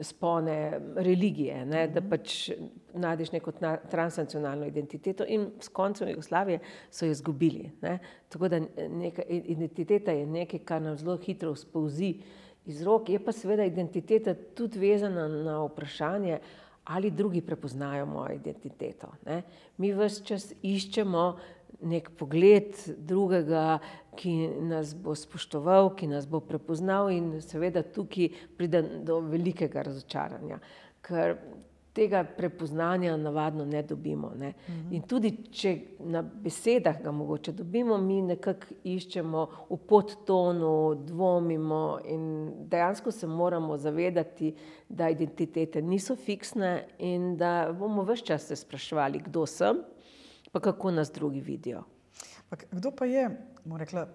spone 0.00 0.80
religije, 0.96 1.64
ne, 1.66 1.86
da 1.88 2.02
pač 2.02 2.50
najdeš 2.94 3.32
neko 3.32 3.52
transnacionalno 3.90 4.66
identiteto 4.66 5.26
in 5.28 5.48
s 5.60 5.68
koncem 5.68 6.08
Jugoslavije 6.08 6.60
so 6.90 7.06
jo 7.06 7.12
izgubili. 7.12 7.70
Ne. 7.82 7.98
Tako 8.28 8.48
da 8.48 8.60
neka 8.88 9.22
identiteta 9.22 10.12
je 10.12 10.26
nekaj, 10.26 10.60
kar 10.64 10.82
nam 10.82 10.96
zelo 10.96 11.16
hitro 11.16 11.54
spolzi 11.56 12.14
iz 12.66 12.82
rok, 12.82 13.08
je 13.08 13.18
pa 13.24 13.32
seveda 13.32 13.64
identiteta 13.64 14.34
tudi 14.54 14.78
vezana 14.78 15.28
na 15.28 15.60
vprašanje, 15.64 16.38
ali 16.84 17.10
drugi 17.10 17.40
prepoznajo 17.40 18.06
mojo 18.06 18.34
identiteto. 18.34 19.08
Ne. 19.26 19.42
Mi 19.76 19.92
ves 19.92 20.22
čas 20.24 20.52
iščemo 20.62 21.36
nek 21.80 22.10
pogled 22.18 22.74
drugega, 22.98 23.78
ki 24.18 24.32
nas 24.66 24.96
bo 24.98 25.14
spoštoval, 25.14 25.92
ki 25.94 26.08
nas 26.10 26.26
bo 26.26 26.40
prepoznal 26.42 27.12
in 27.14 27.36
seveda 27.44 27.84
tukaj 27.86 28.32
pride 28.58 28.82
do 29.06 29.20
velikega 29.22 29.84
razočaranja, 29.86 30.58
ker 31.06 31.36
tega 31.98 32.24
prepoznanja 32.24 33.16
navadno 33.16 33.64
ne 33.64 33.82
dobimo. 33.82 34.30
Ne. 34.38 34.52
In 34.94 35.02
tudi 35.08 35.32
če 35.50 35.72
na 36.06 36.22
besedah 36.22 37.00
ga 37.02 37.12
mogoče 37.14 37.52
dobimo, 37.58 37.98
mi 37.98 38.20
nekako 38.22 38.76
iščemo 38.86 39.44
v 39.70 39.78
podtonu, 39.90 40.72
dvomimo 41.08 41.82
in 42.06 42.24
dejansko 42.70 43.10
se 43.14 43.26
moramo 43.26 43.78
zavedati, 43.78 44.52
da 44.88 45.10
identitete 45.10 45.82
niso 45.82 46.16
fiksne 46.16 46.72
in 46.98 47.34
da 47.36 47.72
bomo 47.72 48.06
ves 48.06 48.22
čas 48.22 48.46
se 48.46 48.56
spraševali, 48.56 49.24
kdo 49.26 49.46
sem, 49.46 49.82
pa 50.52 50.60
kako 50.60 50.90
nas 50.90 51.12
drugi 51.12 51.40
vidijo. 51.40 51.82
Ampak 52.48 52.64
kdo 52.72 52.90
pa 52.96 53.04
je, 53.04 53.28
bom 53.64 53.76
rekla, 53.76 54.08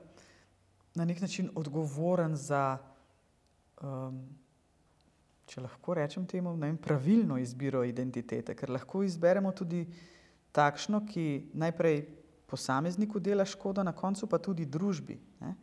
na 0.96 1.06
nek 1.06 1.22
način 1.22 1.50
odgovoren 1.56 2.36
za, 2.36 2.78
um, 3.82 4.24
če 5.46 5.62
lahko 5.62 5.94
rečem 5.94 6.26
temu, 6.26 6.56
vem, 6.56 6.78
pravilno 6.78 7.38
izbiro 7.38 7.84
identitete? 7.84 8.56
Ker 8.56 8.74
lahko 8.74 9.04
izberemo 9.04 9.52
tudi 9.52 9.86
takšno, 10.52 11.04
ki 11.06 11.54
najprej 11.54 12.04
posamezniku 12.50 13.20
dela 13.20 13.46
škodo, 13.46 13.84
na 13.84 13.94
koncu 13.94 14.28
pa 14.30 14.38
tudi 14.38 14.66
družbi. 14.66 15.18
Ne? 15.42 15.56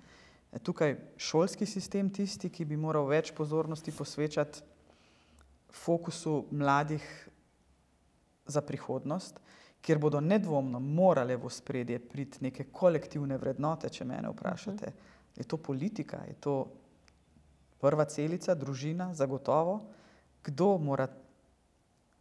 Tukaj 0.62 0.96
šolski 1.16 1.66
sistem 1.66 2.10
tisti, 2.10 2.50
ki 2.50 2.66
bi 2.66 2.78
moral 2.78 3.06
več 3.06 3.30
pozornosti 3.34 3.94
posvečati 3.94 4.64
fokusu 5.70 6.48
mladih 6.50 7.04
za 8.50 8.62
prihodnost, 8.66 9.38
kjer 9.80 9.98
bodo 9.98 10.20
nedvomno 10.20 10.80
morale 10.80 11.36
v 11.36 11.50
spredje 11.50 11.98
priti 11.98 12.44
neke 12.44 12.68
kolektivne 12.72 13.38
vrednote, 13.38 13.88
če 13.88 14.04
mene 14.04 14.28
vprašate. 14.30 14.92
Je 15.36 15.46
to 15.48 15.56
politika, 15.56 16.20
je 16.28 16.34
to 16.40 16.54
prva 17.80 18.04
celica, 18.04 18.54
družina, 18.54 19.14
zagotovo. 19.14 19.80
Kdo 20.44 20.76
mora 20.78 21.08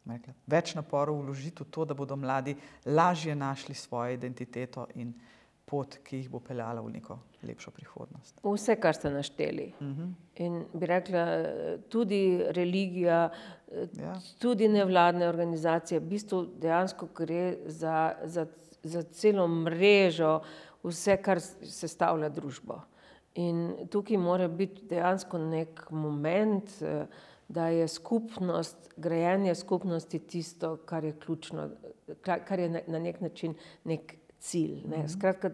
rekla, 0.07 0.33
več 0.47 0.73
naporov 0.75 1.19
vložiti 1.23 1.63
v 1.63 1.69
to, 1.71 1.85
da 1.85 1.97
bodo 1.97 2.15
mladi 2.15 2.55
lažje 2.85 3.35
našli 3.35 3.75
svojo 3.75 4.15
identiteto 4.15 4.87
in 4.95 5.13
pot, 5.69 5.99
ki 6.03 6.17
jih 6.17 6.29
bo 6.29 6.39
peljala 6.39 6.81
v 6.81 6.91
neko 6.91 7.15
lepšo 7.43 7.71
prihodnost? 7.71 8.39
Vse, 8.43 8.75
kar 8.75 8.95
ste 8.95 9.09
našteli. 9.09 9.67
In 10.37 10.63
bi 10.73 10.85
rekla, 10.85 11.25
tudi 11.89 12.21
religija, 12.49 13.29
Ja. 13.93 14.15
tudi 14.39 14.65
nevladne 14.67 15.27
organizacije, 15.29 15.99
v 15.99 16.07
bistvu 16.07 16.39
dejansko 16.57 17.05
gre 17.13 17.43
za, 17.67 17.97
za, 18.25 18.47
za 18.83 19.03
celo 19.13 19.43
mrežo, 19.47 20.39
vse, 20.83 21.17
kar 21.17 21.37
sestavlja 21.39 22.29
družbo. 22.29 22.79
In 23.35 23.59
tukaj 23.87 24.17
mora 24.17 24.47
biti 24.49 24.87
dejansko 24.87 25.37
nek 25.39 25.83
moment, 25.91 26.65
da 27.47 27.67
je 27.67 27.85
skupnost, 27.87 28.89
grajenje 28.97 29.53
skupnosti 29.55 30.19
tisto, 30.19 30.77
kar 30.79 31.03
je 31.03 31.13
ključno, 31.15 31.69
kar 32.21 32.59
je 32.59 32.69
na- 32.69 32.99
neki 32.99 33.23
način 33.23 33.53
nek 33.83 34.17
cilj. 34.39 34.83
Ne. 34.87 35.07
Skratka, 35.09 35.51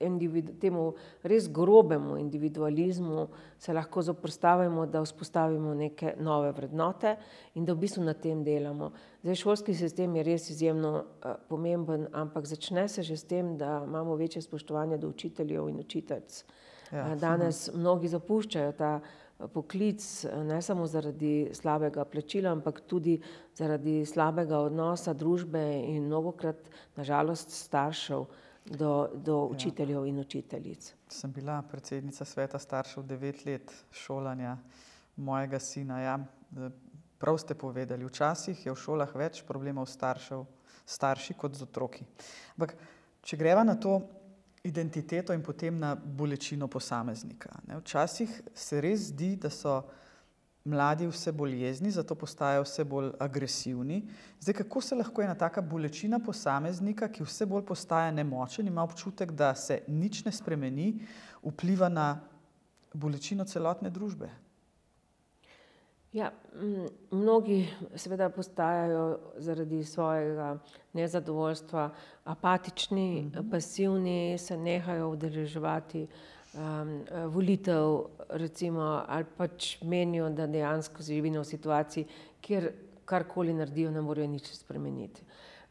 individu, 0.00 0.52
temu 0.60 0.94
res 1.22 1.48
grobemu 1.48 2.16
individualizmu 2.20 3.28
se 3.58 3.72
lahko 3.72 4.02
zoperstavimo, 4.02 4.86
da 4.86 5.02
vzpostavimo 5.04 5.74
neke 5.74 6.14
nove 6.20 6.52
vrednote 6.52 7.16
in 7.54 7.64
da 7.64 7.72
v 7.72 7.84
bistvu 7.86 8.04
na 8.04 8.14
tem 8.14 8.44
delamo. 8.44 8.92
Zdaj, 9.22 9.40
šolski 9.40 9.74
sistem 9.74 10.16
je 10.16 10.26
res 10.26 10.50
izjemno 10.50 10.92
uh, 10.98 11.34
pomemben, 11.48 12.08
ampak 12.12 12.46
začne 12.46 12.88
se 12.88 13.02
že 13.02 13.16
s 13.16 13.24
tem, 13.24 13.56
da 13.56 13.82
imamo 13.86 14.16
večje 14.16 14.42
spoštovanje 14.42 14.98
do 14.98 15.08
učiteljev 15.08 15.68
in 15.68 15.80
učiteljic. 15.80 16.44
Ja. 16.92 17.08
Ja. 17.08 17.14
Danes 17.16 17.70
mnogi 17.74 18.08
zapuščajo 18.08 18.72
ta 18.72 19.00
poklic, 19.52 20.26
ne 20.44 20.62
samo 20.62 20.86
zaradi 20.86 21.50
slabega 21.52 22.04
plačila, 22.04 22.52
ampak 22.52 22.80
tudi 22.88 23.18
zaradi 23.56 24.00
slabega 24.06 24.58
odnosa 24.58 25.12
družbe 25.12 25.62
in 25.84 26.06
mnogokrat, 26.06 26.70
nažalost, 26.96 27.52
staršev 27.52 28.24
do, 28.64 29.08
do 29.14 29.36
ja. 29.36 29.56
učiteljev 29.56 30.06
in 30.06 30.18
učiteljic. 30.18 30.94
Sem 31.08 31.32
bila 31.32 31.60
predsednica 31.62 32.24
sveta 32.24 32.58
staršev 32.58 33.04
devet 33.06 33.44
let 33.46 33.72
šolanja 33.92 34.56
mojega 35.16 35.58
sina. 35.58 36.00
Ja. 36.00 36.18
Prav 37.18 37.38
ste 37.38 37.54
povedali, 37.54 38.04
včasih 38.04 38.66
je 38.66 38.72
v 38.72 38.80
šolah 38.80 39.12
več 39.16 39.42
problemov 39.46 39.86
staršev, 39.88 40.44
starši 40.86 41.34
kot 41.34 41.56
z 41.56 41.64
otroki. 41.64 42.04
Ampak, 42.56 42.76
če 43.24 43.36
greva 43.36 43.64
na 43.64 43.76
to 43.80 44.00
identiteto 44.66 45.32
in 45.32 45.42
potem 45.42 45.78
na 45.78 45.94
bolečino 45.94 46.68
posameznika. 46.68 47.50
Ne. 47.66 47.78
Včasih 47.80 48.40
se 48.54 48.80
res 48.80 49.10
zdi, 49.12 49.36
da 49.36 49.50
so 49.50 49.82
mladi 50.66 51.06
vse 51.06 51.32
bolj 51.32 51.60
jezni, 51.62 51.90
zato 51.90 52.14
postajajo 52.18 52.64
vse 52.66 52.84
bolj 52.84 53.12
agresivni. 53.22 54.00
Zdaj, 54.40 54.54
kako 54.62 54.80
se 54.80 54.98
lahko 54.98 55.22
ena 55.22 55.34
taka 55.34 55.62
bolečina 55.62 56.18
posameznika, 56.18 57.08
ki 57.08 57.24
vse 57.24 57.46
bolj 57.46 57.62
postaja 57.66 58.10
nemočen, 58.10 58.66
ima 58.66 58.82
občutek, 58.82 59.32
da 59.32 59.54
se 59.54 59.82
nič 59.88 60.24
ne 60.26 60.32
spremeni, 60.32 60.88
vpliva 61.44 61.88
na 61.88 62.08
bolečino 62.94 63.44
celotne 63.44 63.90
družbe? 63.90 64.30
Ja, 66.16 66.30
mnogi 67.10 67.66
seveda 67.94 68.28
postajajo 68.28 69.18
zaradi 69.36 69.84
svojega 69.84 70.58
nezadovoljstva 70.92 71.90
apatični, 72.24 73.22
mm 73.22 73.30
-hmm. 73.30 73.50
pasivni, 73.50 74.38
se 74.38 74.56
nehajo 74.56 75.08
udeleževati 75.08 76.06
um, 76.54 77.04
volitev, 77.26 78.00
recimo, 78.28 79.04
ali 79.08 79.24
pač 79.36 79.82
menijo, 79.82 80.30
da 80.30 80.46
dejansko 80.46 81.02
živijo 81.02 81.40
v 81.40 81.44
situaciji, 81.44 82.06
kjer 82.40 82.72
karkoli 83.04 83.54
naredijo, 83.54 83.90
ne 83.90 84.00
morejo 84.00 84.26
nič 84.26 84.54
spremeniti. 84.54 85.22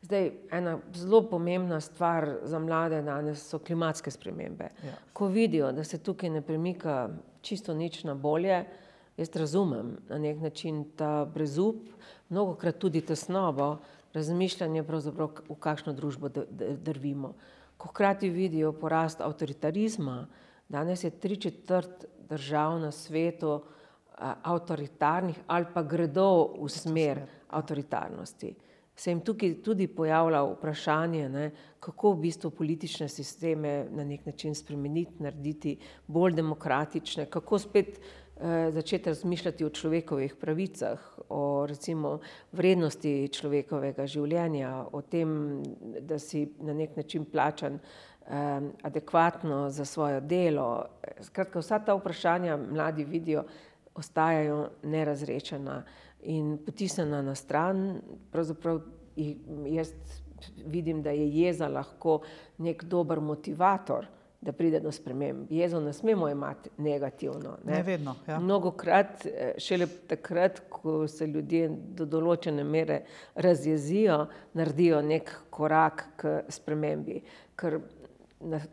Zdaj, 0.01 0.31
ena 0.51 0.79
zelo 0.93 1.29
pomembna 1.29 1.81
stvar 1.81 2.37
za 2.43 2.59
mlade 2.59 3.01
danes 3.01 3.49
so 3.49 3.59
klimatske 3.59 4.11
spremembe. 4.11 4.69
Ja. 4.83 4.93
Ko 5.13 5.27
vidijo, 5.27 5.71
da 5.71 5.83
se 5.83 5.97
tukaj 5.97 6.29
ne 6.29 6.41
premika 6.41 7.09
čisto 7.41 7.73
nič 7.73 8.03
na 8.03 8.13
bolje, 8.15 8.65
Jaz 9.17 9.35
razumem 9.35 9.97
na 10.09 10.17
nek 10.17 10.41
način 10.41 10.83
ta 10.95 11.25
brezup, 11.25 11.87
mnogo 12.29 12.55
krat 12.55 12.77
tudi 12.77 13.01
tesnobo, 13.01 13.77
razmišljanje, 14.13 14.81
v 14.81 15.55
kakšno 15.59 15.93
družbo 15.93 16.29
drvimo. 16.83 17.33
Ko 17.77 17.87
hkrati 17.89 18.29
vidijo 18.29 18.73
porast 18.73 19.21
avtoritarizma, 19.21 20.27
danes 20.69 21.03
je 21.03 21.09
tri 21.09 21.35
četrt 21.35 22.05
držav 22.29 22.79
na 22.79 22.91
svetu 22.91 23.61
avtoritarnih 24.43 25.39
ali 25.47 25.65
pa 25.73 25.83
gredo 25.83 26.55
v 26.59 26.69
smer 26.69 27.25
avtoritarnosti. 27.49 28.55
Se 28.95 29.11
jim 29.11 29.19
tukaj 29.21 29.57
tudi 29.63 29.87
pojavlja 29.87 30.41
vprašanje, 30.43 31.29
ne, 31.29 31.49
kako 31.79 32.13
v 32.13 32.19
bistvu 32.19 32.49
politične 32.51 33.09
sisteme 33.11 33.87
na 33.91 34.03
nek 34.03 34.25
način 34.25 34.55
spremeniti, 34.55 35.23
narediti 35.23 35.77
bolj 36.07 36.33
demokratične, 36.33 37.25
kako 37.25 37.59
spet 37.59 37.99
začeti 38.71 39.09
razmišljati 39.09 39.65
o 39.65 39.69
človekovih 39.69 40.35
pravicah, 40.35 41.19
o 41.29 41.65
recimo 41.67 42.19
vrednosti 42.51 43.29
človekovega 43.31 44.07
življenja, 44.07 44.71
o 44.91 45.01
tem, 45.01 45.63
da 46.01 46.19
si 46.19 46.45
na 46.59 46.73
nek 46.73 46.97
način 46.97 47.25
plačan 47.25 47.79
eh, 47.79 48.59
adekvatno 48.83 49.69
za 49.69 49.85
svoje 49.85 50.19
delo. 50.21 50.85
Skratka, 51.21 51.59
vsa 51.59 51.79
ta 51.79 51.95
vprašanja 51.95 52.57
mladi 52.57 53.05
vidijo, 53.05 53.45
ostajajo 53.95 54.69
nerazrečena 54.83 55.83
in 56.27 56.57
potisnjena 56.65 57.21
na 57.21 57.35
stran. 57.35 58.01
Pravzaprav 58.31 58.81
jaz 59.15 59.93
vidim, 60.65 61.01
da 61.01 61.15
je 61.15 61.29
jeza 61.37 61.67
lahko 61.71 62.19
nek 62.57 62.83
dober 62.83 63.21
motivator 63.21 64.11
da 64.45 64.51
pride 64.51 64.79
do 64.79 64.91
sprememb. 64.91 65.47
Jezo 65.49 65.79
ne 65.79 65.93
smemo 65.93 66.29
imeti 66.29 66.69
negativno. 66.77 67.57
Ne, 67.63 67.73
ne 67.73 67.83
vedno. 67.83 68.15
Ja. 68.27 68.39
Mnogo 68.39 68.71
krat, 68.71 69.25
eh, 69.25 69.53
šele 69.57 69.87
takrat, 70.07 70.61
ko 70.69 71.07
se 71.07 71.27
ljudje 71.27 71.69
do 71.97 72.05
določene 72.05 72.63
mere 72.63 73.01
razjezijo, 73.35 74.25
naredijo 74.53 75.01
nek 75.01 75.31
korak 75.49 76.05
k 76.21 76.35
spremembi. 76.49 77.21
Ker 77.55 77.79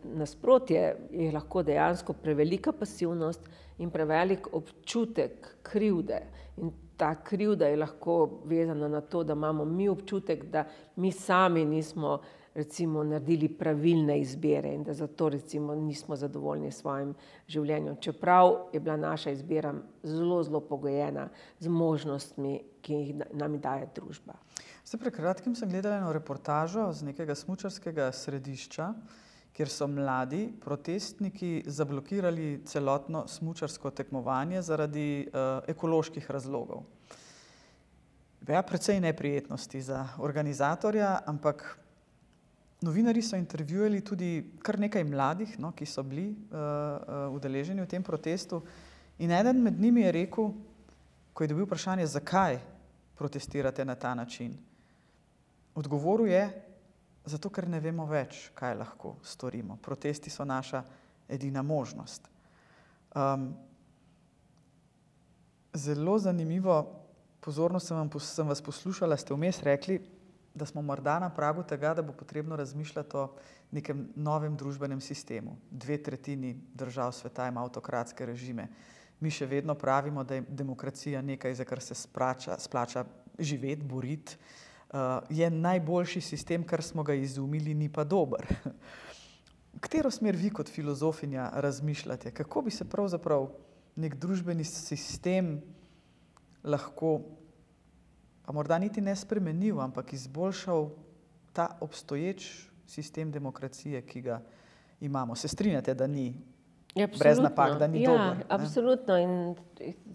nasprotje 0.05 0.85
je 1.11 1.33
lahko 1.33 1.63
dejansko 1.65 2.13
prevelika 2.13 2.73
pasivnost 2.73 3.49
in 3.79 3.91
prevelik 3.91 4.53
občutek 4.53 5.49
krivde. 5.63 6.21
In 6.61 6.73
ta 6.97 7.15
krivda 7.25 7.67
je 7.67 7.81
lahko 7.81 8.19
vezana 8.45 8.89
na 8.89 9.01
to, 9.01 9.25
da 9.25 9.33
imamo 9.33 9.65
mi 9.65 9.89
občutek, 9.89 10.45
da 10.53 10.67
mi 10.97 11.13
sami 11.13 11.65
nismo 11.65 12.21
recimo, 12.55 13.03
naredili 13.05 13.49
pravilne 13.49 14.21
izbire 14.21 14.75
in 14.75 14.83
da 14.85 14.95
zato 14.95 15.29
recimo, 15.29 15.75
nismo 15.75 16.17
zadovoljni 16.17 16.73
s 16.73 16.81
svojim 16.81 17.15
življenjem. 17.49 17.97
Čeprav 18.01 18.57
je 18.73 18.81
bila 18.81 18.97
naša 18.97 19.31
izbira 19.31 19.75
zelo, 20.03 20.43
zelo 20.43 20.61
pogojena 20.61 21.29
z 21.61 21.69
možnostmi, 21.69 22.61
ki 22.83 22.95
jih 22.95 23.23
nam 23.33 23.59
daje 23.61 23.89
družba. 23.95 24.37
Zdaj, 24.85 25.01
pred 25.01 25.15
kratkim 25.15 25.55
sem 25.55 25.71
gledala 25.71 26.01
eno 26.03 26.13
reportažo 26.13 26.89
z 26.93 27.07
nekega 27.13 27.35
smočarskega 27.39 28.11
središča, 28.13 28.93
kjer 29.53 29.69
so 29.69 29.87
mladi 29.87 30.47
protestniki 30.61 31.63
zablokirali 31.67 32.63
celotno 32.67 33.27
smočarsko 33.29 33.91
tekmovanje 33.91 34.63
zaradi 34.63 35.29
uh, 35.29 35.61
ekoloških 35.69 36.31
razlogov. 36.31 36.83
Ja, 38.49 38.63
precej 38.67 39.01
neprijetnosti 39.01 39.81
za 39.81 40.09
organizatorja, 40.19 41.21
ampak 41.27 41.79
Novinari 42.83 43.23
so 43.23 43.37
intervjuvali 43.37 44.01
tudi 44.01 44.53
kar 44.63 44.79
nekaj 44.81 45.05
mladih, 45.05 45.55
no, 45.63 45.71
ki 45.73 45.87
so 45.87 46.03
bili 46.03 46.31
uh, 46.31 46.59
uh, 46.59 47.35
udeleženi 47.35 47.83
v 47.83 47.89
tem 47.89 48.03
protestu. 48.03 48.63
In 49.23 49.31
eden 49.31 49.63
med 49.63 49.81
njimi 49.81 50.03
je 50.03 50.13
rekel, 50.13 50.51
ko 51.33 51.45
je 51.45 51.49
dobil 51.49 51.67
vprašanje, 51.67 52.07
zakaj 52.07 52.59
protestirate 53.15 53.85
na 53.85 53.95
ta 53.95 54.15
način. 54.15 54.57
Odgovoril 55.75 56.27
je, 56.27 56.43
zato 57.25 57.51
ker 57.51 57.69
ne 57.69 57.81
vemo 57.81 58.07
več, 58.07 58.51
kaj 58.55 58.75
lahko 58.75 59.17
storimo. 59.23 59.79
Protesti 59.83 60.31
so 60.31 60.45
naša 60.45 60.83
edina 61.29 61.63
možnost. 61.63 62.27
Um, 63.15 63.53
zelo 65.75 66.19
zanimivo, 66.19 66.83
pozorno 67.41 67.81
sem, 67.81 67.97
vam, 67.97 68.11
sem 68.21 68.49
vas 68.49 68.63
poslušala, 68.63 69.17
ste 69.17 69.35
vmes 69.35 69.63
rekli, 69.63 70.01
da 70.55 70.67
smo 70.67 70.83
morda 70.83 71.19
na 71.19 71.31
pragu 71.31 71.63
tega, 71.63 71.95
da 71.95 72.03
bo 72.03 72.13
potrebno 72.13 72.57
razmišljati 72.57 73.17
o 73.17 73.29
nekem 73.71 74.09
novem 74.17 74.57
družbenem 74.57 75.01
sistemu. 75.01 75.57
Dve 75.71 76.03
tretjini 76.03 76.57
držav 76.75 77.13
sveta 77.13 77.49
ima 77.49 77.63
avtokratske 77.65 78.27
režime. 78.27 78.69
Mi 79.21 79.31
še 79.31 79.47
vedno 79.47 79.75
pravimo, 79.75 80.25
da 80.25 80.35
je 80.35 80.45
demokracija 80.49 81.23
nekaj, 81.23 81.55
za 81.55 81.65
kar 81.65 81.81
se 81.81 81.95
splača, 81.95 82.59
splača 82.59 83.05
živeti, 83.39 83.83
boriti. 83.83 84.37
Uh, 84.93 84.99
je 85.31 85.51
najboljši 85.51 86.21
sistem, 86.21 86.67
kar 86.69 86.83
smo 86.83 87.03
ga 87.03 87.15
izumili, 87.15 87.75
ni 87.75 87.89
pa 87.89 88.05
dober. 88.05 88.45
Katero 89.81 90.11
smer 90.11 90.37
vi 90.37 90.51
kot 90.51 90.69
filozofinja 90.69 91.51
razmišljate? 91.55 92.31
Kako 92.31 92.63
bi 92.63 92.71
se 92.71 92.85
pravzaprav 92.85 93.49
nek 93.97 94.17
družbeni 94.21 94.65
sistem 94.65 95.63
lahko 96.65 97.21
pa 98.47 98.53
morda 98.53 98.79
niti 98.79 99.01
ne 99.01 99.17
spremenil, 99.17 99.81
ampak 99.81 100.13
izboljšal 100.13 100.91
ta 101.53 101.77
obstoječ 101.81 102.69
sistem 102.87 103.33
demokracije, 103.33 104.03
ki 104.03 104.21
ga 104.21 104.41
imamo. 105.01 105.35
Se 105.37 105.49
strinjate, 105.49 105.95
da 105.95 106.07
ni 106.07 106.35
ja, 106.95 107.09
brez 107.19 107.39
napak, 107.39 107.79
da 107.79 107.87
ni 107.87 108.03
ja, 108.03 108.11
dober? 108.11 108.37
Ne? 108.37 108.45
Absolutno. 108.49 109.19
In 109.19 109.55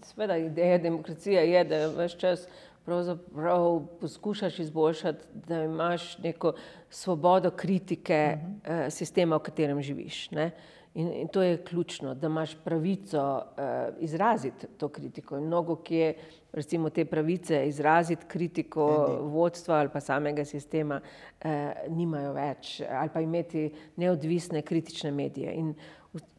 seveda 0.02 0.36
ideja 0.36 0.78
demokracije 0.78 1.50
je, 1.50 1.64
da 1.64 1.86
vse 1.88 2.18
čas 2.18 2.46
pravzaprav 2.84 3.80
poskušaš 4.00 4.58
izboljšati, 4.58 5.24
da 5.48 5.64
imaš 5.64 6.18
neko 6.18 6.52
svobodo 6.90 7.50
kritike 7.50 8.36
uh 8.36 8.42
mhm. 8.42 8.54
-huh. 8.54 8.57
Sistema, 8.90 9.36
v 9.36 9.46
katerem 9.48 9.82
živiš. 9.82 10.30
Ne? 10.30 10.50
In, 10.94 11.12
in 11.12 11.28
to 11.28 11.42
je 11.42 11.64
ključno, 11.64 12.14
da 12.14 12.26
imaš 12.26 12.56
pravico 12.64 13.36
uh, 13.36 13.94
izraziti 14.00 14.66
to 14.78 14.88
kritiko. 14.88 15.38
In 15.38 15.44
mnogo 15.46 15.76
kje, 15.76 16.14
recimo, 16.52 16.90
te 16.90 17.04
pravice 17.04 17.68
izraziti 17.68 18.24
kritiko 18.28 19.06
Edi. 19.08 19.28
vodstva 19.30 19.76
ali 19.76 19.88
pa 19.92 20.00
samega 20.00 20.44
sistema, 20.44 21.00
uh, 21.00 21.50
nimajo 21.88 22.32
več, 22.32 22.80
ali 22.90 23.12
pa 23.14 23.20
imeti 23.20 23.70
neodvisne 23.96 24.62
kritične 24.62 25.10
medije. 25.10 25.54
In 25.54 25.74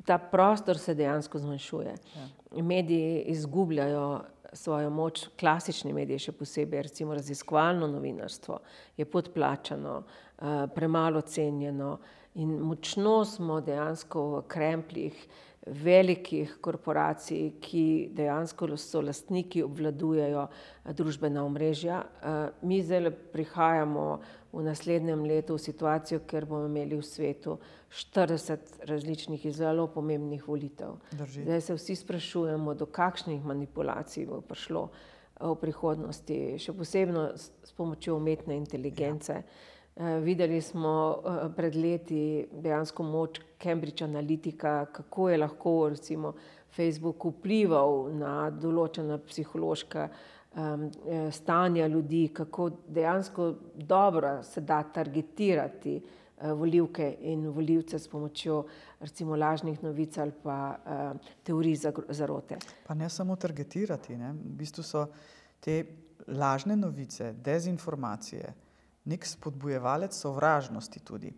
ta 0.05 0.17
prostor 0.17 0.77
se 0.77 0.93
dejansko 0.93 1.39
zmanjšuje. 1.39 1.95
Ja. 2.15 2.63
Mediji 2.63 3.21
izgubljajo 3.31 4.21
svojo 4.53 4.89
moč, 4.89 5.27
klasični 5.39 5.93
mediji, 5.93 6.19
še 6.19 6.31
posebej, 6.31 6.81
recimo 6.89 7.13
raziskovalno 7.13 7.87
novinarstvo, 7.87 8.59
je 8.97 9.05
podplačano, 9.05 9.99
uh, 10.03 10.65
premalo 10.75 11.21
cenjeno. 11.21 11.99
In 12.35 12.59
močno 12.61 13.25
smo 13.25 13.61
dejansko 13.61 14.25
v 14.35 14.41
krempljih 14.47 15.27
velikih 15.65 16.57
korporacij, 16.61 17.51
ki 17.61 18.09
dejansko 18.15 18.69
so 18.77 19.01
lastniki, 19.01 19.63
obvladujejo 19.63 20.47
družbena 20.95 21.43
omrežja. 21.45 22.03
Mi 22.61 22.81
zdaj 22.83 23.11
prihajamo 23.33 24.05
v 24.53 24.63
naslednjem 24.65 25.25
letu 25.29 25.57
v 25.57 25.61
situacijo, 25.61 26.21
kjer 26.25 26.45
bomo 26.49 26.65
imeli 26.65 26.97
v 26.97 27.05
svetu 27.05 27.57
štirideset 27.89 28.79
različnih 28.89 29.45
in 29.45 29.53
zelo 29.53 29.87
pomembnih 29.93 30.47
volitev. 30.47 30.97
Zdaj 31.13 31.61
se 31.61 31.77
vsi 31.77 31.95
sprašujemo, 31.95 32.73
do 32.73 32.85
kakšnih 32.85 33.45
manipulacij 33.45 34.25
bo 34.29 34.41
prišlo 34.41 34.89
v 35.39 35.55
prihodnosti, 35.61 36.39
še 36.59 36.73
posebno 36.75 37.29
s 37.35 37.75
pomočjo 37.77 38.17
umetne 38.17 38.57
inteligence. 38.57 39.43
Videli 39.99 40.61
smo 40.61 41.21
pred 41.55 41.75
leti 41.75 42.47
dejansko 42.51 43.03
moč 43.03 43.41
Cambridge 43.59 44.05
Analytica, 44.05 44.85
kako 44.85 45.29
je 45.29 45.37
lahko 45.37 45.89
recimo 45.89 46.33
Facebook 46.71 47.25
vplival 47.25 48.07
na 48.15 48.49
določena 48.49 49.17
psihološka 49.27 50.05
stanja 51.35 51.87
ljudi, 51.87 52.29
kako 52.33 52.69
dejansko 52.87 53.49
dobro 53.75 54.37
se 54.43 54.61
da 54.61 54.83
targetirati 54.83 55.97
volivke 56.55 57.09
in 57.27 57.49
volivce 57.51 57.99
s 57.99 58.07
pomočjo 58.07 58.61
recimo 58.99 59.35
lažnih 59.35 59.83
novic 59.83 60.17
ali 60.17 60.31
pa 60.43 60.79
teorij 61.43 61.75
zarote. 62.07 62.57
Pa 62.87 62.95
ne 62.95 63.09
samo 63.09 63.35
targetirati, 63.35 64.15
ne, 64.15 64.31
v 64.31 64.55
bistvu 64.63 64.83
so 64.83 65.05
te 65.59 65.83
lažne 66.27 66.79
novice, 66.79 67.33
dezinformacije 67.43 68.68
neki 69.05 69.27
spodbujevalec 69.27 70.15
sovražnosti 70.15 70.99
tudi. 70.99 71.33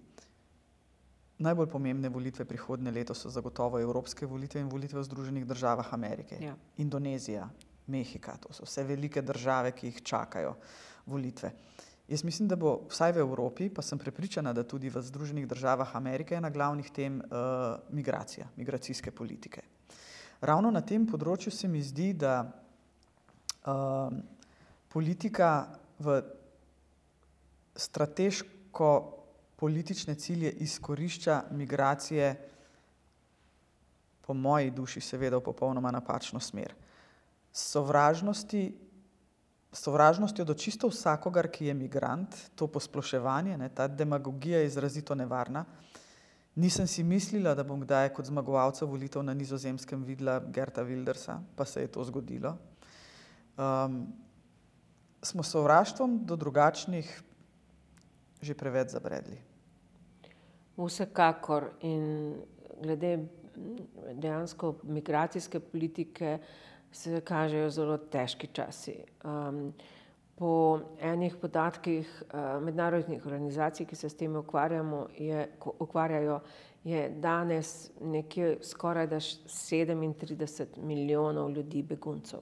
Najbolj 1.41 1.67
pomembne 1.69 2.09
volitve 2.09 2.45
prihodnje 2.45 2.91
leto 2.91 3.13
so 3.17 3.29
zagotovo 3.29 3.79
evropske 3.81 4.25
volitve 4.25 4.61
in 4.61 4.69
volitve 4.69 4.99
v 4.99 5.03
Združenih 5.03 5.45
državah 5.45 5.93
Amerike. 5.93 6.37
Indonezija, 6.77 7.49
Mehika, 7.87 8.37
to 8.37 8.53
so 8.53 8.65
vse 8.65 8.83
velike 8.83 9.21
države, 9.21 9.71
ki 9.71 9.87
jih 9.87 10.01
čakajo 10.03 10.53
volitve. 11.05 11.51
Jaz 12.07 12.23
mislim, 12.23 12.47
da 12.47 12.55
bo 12.55 12.81
vsaj 12.91 13.13
v 13.15 13.23
Evropi, 13.23 13.69
pa 13.69 13.81
sem 13.81 13.97
prepričana, 13.97 14.53
da 14.53 14.63
tudi 14.67 14.89
v 14.89 15.01
Združenih 15.01 15.47
državah 15.47 15.95
Amerike, 15.95 16.35
ena 16.35 16.49
glavnih 16.49 16.91
tem 16.91 17.21
migracija, 17.89 18.47
migracijske 18.57 19.11
politike. 19.11 19.61
Ravno 20.41 20.71
na 20.71 20.81
tem 20.81 21.07
področju 21.07 21.51
se 21.53 21.67
mi 21.67 21.81
zdi, 21.81 22.13
da 22.13 22.43
politika 24.91 25.69
v 25.99 26.19
strateško 27.75 29.17
politične 29.55 30.15
cilje 30.15 30.51
izkorišča 30.51 31.43
migracije, 31.51 32.47
po 34.21 34.33
moji 34.33 34.71
duši 34.71 35.01
seveda 35.01 35.37
v 35.37 35.43
popolnoma 35.43 35.91
napačno 35.91 36.39
smer. 36.39 36.73
Sovražnosti, 37.51 38.61
sovražnostjo 39.71 40.45
do 40.45 40.53
čisto 40.53 40.87
vsakogar, 40.87 41.49
ki 41.51 41.65
je 41.65 41.73
migrant, 41.73 42.35
to 42.55 42.67
posploševanje, 42.67 43.57
ne, 43.57 43.69
ta 43.69 43.87
demagogija 43.87 44.59
je 44.59 44.69
izrazito 44.69 45.15
nevarna. 45.15 45.65
Nisem 46.55 46.87
si 46.87 47.03
mislila, 47.03 47.55
da 47.55 47.63
bom 47.63 47.79
kdaj 47.81 48.13
kot 48.13 48.27
zmagovalca 48.27 48.85
volitev 48.85 49.23
na 49.23 49.33
Nizozemskem 49.33 50.03
videla 50.03 50.39
Geerta 50.39 50.83
Wildersa, 50.83 51.39
pa 51.55 51.65
se 51.65 51.81
je 51.81 51.91
to 51.91 52.03
zgodilo. 52.03 52.57
Smo 55.21 55.43
s 55.43 55.51
sovraštvom 55.51 56.25
do 56.25 56.35
drugačnih 56.35 57.21
že 58.41 58.53
preveč 58.53 58.95
zabredli. 58.95 59.37
Vsekakor 60.77 61.69
in 61.85 62.35
glede 62.81 63.19
dejansko 64.13 64.75
migracijske 64.83 65.59
politike 65.59 66.39
se 66.91 67.21
kažejo 67.21 67.69
zelo 67.69 67.97
težki 67.97 68.47
časi. 68.53 68.95
Po 70.35 70.79
enih 70.99 71.35
podatkih 71.41 72.09
mednarodnih 72.61 73.25
organizacij, 73.25 73.85
ki 73.85 73.95
se 73.95 74.09
s 74.09 74.17
tem 74.17 74.35
je, 75.17 75.47
ukvarjajo, 75.79 76.39
je 76.83 77.09
danes 77.09 77.91
nekje 78.01 78.57
skorajda 78.65 79.19
sedemintrideset 79.45 80.77
milijonov 80.77 81.51
ljudi 81.51 81.83
beguncev. 81.83 82.39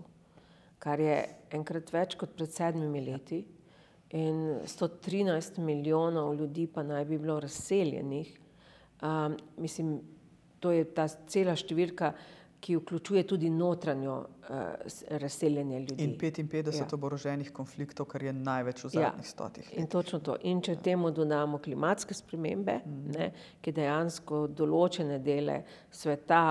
Kar 0.79 0.99
je 0.99 1.17
enkrat 1.51 1.91
več 1.93 2.15
kot 2.15 2.37
pred 2.37 2.53
sedmimi 2.55 3.01
leti. 3.03 3.43
In 4.17 4.59
sto 4.65 4.87
trinajst 4.87 5.57
milijonov 5.57 6.33
ljudi 6.35 6.67
pa 6.67 6.83
naj 6.83 7.05
bi 7.05 7.17
bilo 7.17 7.39
razseljenih. 7.39 8.39
Mislim, 9.57 9.99
to 10.59 10.71
je 10.71 10.83
ta 10.93 11.07
cela 11.07 11.55
številka, 11.55 12.13
ki 12.59 12.75
vključuje 12.75 13.23
tudi 13.27 13.49
notranjo 13.49 14.25
razseljenje 15.09 15.79
ljudi. 15.79 16.03
In 16.03 16.17
petinpetdeset 16.19 16.93
oboroženih 16.93 17.51
konfliktov, 17.55 18.09
kar 18.11 18.23
je 18.23 18.33
največ 18.33 18.83
v 18.83 18.89
zadnjih 18.95 19.27
stotih 19.29 19.63
letih. 19.63 19.77
Ja, 19.77 19.83
in 19.83 19.87
točno 19.87 20.19
to. 20.19 20.35
In 20.43 20.59
če 20.65 20.75
temu 20.83 21.11
dodamo 21.15 21.61
klimatske 21.63 22.17
spremembe, 22.17 22.79
ne, 23.15 23.29
ki 23.61 23.71
dejansko 23.75 24.47
določene 24.51 25.21
dele 25.23 25.61
sveta 25.91 26.41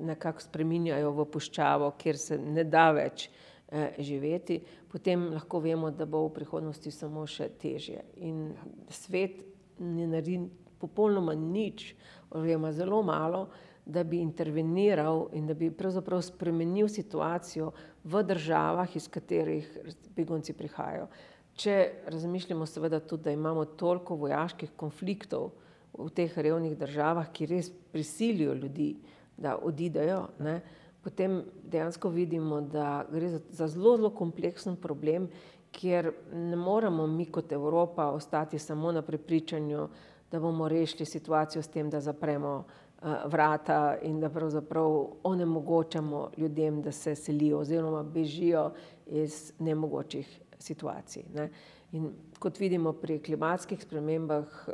nekako 0.00 0.46
spreminjajo 0.46 1.12
v 1.18 1.28
puščavo, 1.34 1.92
kjer 2.00 2.22
se 2.22 2.40
ne 2.40 2.64
da 2.64 2.88
več 2.96 3.28
živeti, 3.98 4.60
potem 4.96 5.28
lahko 5.34 5.60
vemo, 5.60 5.90
da 5.92 6.06
bo 6.08 6.22
v 6.24 6.32
prihodnosti 6.38 6.88
samo 6.88 7.26
še 7.28 7.50
težje. 7.60 8.00
In 8.24 8.54
svet 8.88 9.42
ne 9.76 10.06
naredi 10.08 10.38
popolnoma 10.80 11.34
nič 11.36 11.90
oziroma 12.32 12.72
zelo 12.72 13.02
malo, 13.04 13.42
da 13.84 14.02
bi 14.08 14.22
interveniral 14.24 15.28
in 15.36 15.44
da 15.46 15.54
bi 15.54 15.68
pravzaprav 15.70 16.22
spremenil 16.24 16.88
situacijo 16.88 17.74
v 18.08 18.22
državah, 18.24 18.96
iz 18.96 19.10
katerih 19.12 19.68
begunci 20.16 20.56
prihajajo. 20.56 21.10
Če 21.60 21.76
razmišljamo 22.08 22.64
seveda 22.66 23.02
tudi, 23.04 23.28
da 23.28 23.36
imamo 23.36 23.66
toliko 23.76 24.16
vojaških 24.24 24.72
konfliktov 24.80 25.52
v 25.92 26.08
teh 26.16 26.32
revnih 26.40 26.72
državah, 26.76 27.28
ki 27.36 27.52
res 27.52 27.70
prisilijo 27.92 28.56
ljudi, 28.56 28.94
da 29.36 29.58
odidejo, 29.60 30.22
ne, 30.40 30.60
potem 31.06 31.44
dejansko 31.62 32.10
vidimo, 32.10 32.60
da 32.60 33.04
gre 33.12 33.28
za, 33.30 33.40
za 33.50 33.68
zelo, 33.70 33.92
zelo 33.96 34.10
kompleksen 34.10 34.74
problem, 34.76 35.28
kjer 35.70 36.10
ne 36.34 36.56
moremo 36.56 37.06
mi 37.06 37.28
kot 37.30 37.52
Evropa 37.52 38.08
ostati 38.10 38.58
samo 38.58 38.90
na 38.92 39.02
prepričanju, 39.02 39.88
da 40.32 40.40
bomo 40.40 40.66
rešili 40.68 41.06
situacijo 41.06 41.62
s 41.62 41.68
tem, 41.68 41.90
da 41.90 42.00
zapremo 42.00 42.64
vrata 43.30 43.98
in 44.02 44.18
da 44.20 44.30
pravzaprav 44.30 45.06
onemogočamo 45.22 46.30
ljudem, 46.36 46.82
da 46.82 46.92
se 46.92 47.14
selijo 47.14 47.58
oziroma 47.58 48.02
bežijo 48.02 48.72
iz 49.06 49.52
nemogočih 49.58 50.40
situacij, 50.58 51.22
ne. 51.34 51.50
In 51.92 52.10
kot 52.38 52.58
vidimo 52.58 52.92
pri 52.92 53.20
klimatskih 53.22 53.82
spremembah, 53.82 54.66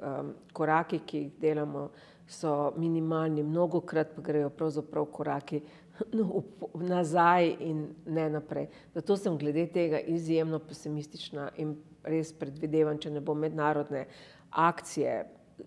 koraki, 0.52 1.02
ki 1.06 1.18
jih 1.18 1.32
delamo, 1.40 1.90
so 2.32 2.72
minimalni, 2.76 3.42
mnogokrat 3.42 4.14
pa 4.16 4.22
grejo 4.22 4.50
pravzaprav 4.50 5.04
koraki 5.12 5.60
nazaj 6.92 7.56
in 7.60 7.86
ne 8.06 8.30
naprej. 8.30 8.68
Zato 8.94 9.16
sem 9.16 9.38
glede 9.38 9.66
tega 9.72 10.00
izjemno 10.00 10.58
pesimistična 10.58 11.50
in 11.56 11.76
res 12.04 12.32
predvidevam, 12.32 12.98
če 12.98 13.10
ne 13.10 13.20
bo 13.20 13.34
mednarodne 13.34 14.06
akcije, 14.50 15.18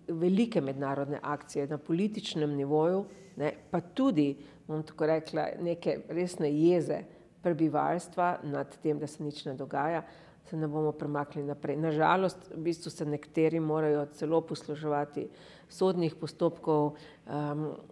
velike 0.08 0.60
mednarodne 0.60 1.20
akcije 1.22 1.66
na 1.70 1.78
političnem 1.78 2.52
nivoju, 2.56 3.04
ne, 3.36 3.52
pa 3.70 3.80
tudi, 3.80 4.34
bom 4.66 4.82
tako 4.82 5.06
rekla, 5.06 5.48
neke 5.62 6.00
resne 6.08 6.50
jeze 6.52 7.02
prebivalstva 7.42 8.40
nad 8.42 8.76
tem, 8.82 8.98
da 8.98 9.06
se 9.06 9.22
nič 9.22 9.44
ne 9.46 9.54
dogaja, 9.54 10.02
se 10.50 10.56
ne 10.56 10.68
bomo 10.68 10.92
premaknili 10.92 11.48
naprej. 11.48 11.76
Na 11.76 11.90
žalost 11.90 12.50
v 12.54 12.62
bistvu 12.68 12.90
se 12.90 13.06
nekateri 13.06 13.60
morajo 13.60 14.06
celo 14.14 14.40
posluževati 14.40 15.28
sodnih 15.68 16.14
postopkov. 16.14 16.94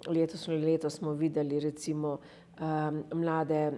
Letošnje 0.06 0.58
leto 0.58 0.90
smo 0.90 1.12
videli 1.12 1.60
recimo 1.60 2.18
mlade 3.14 3.72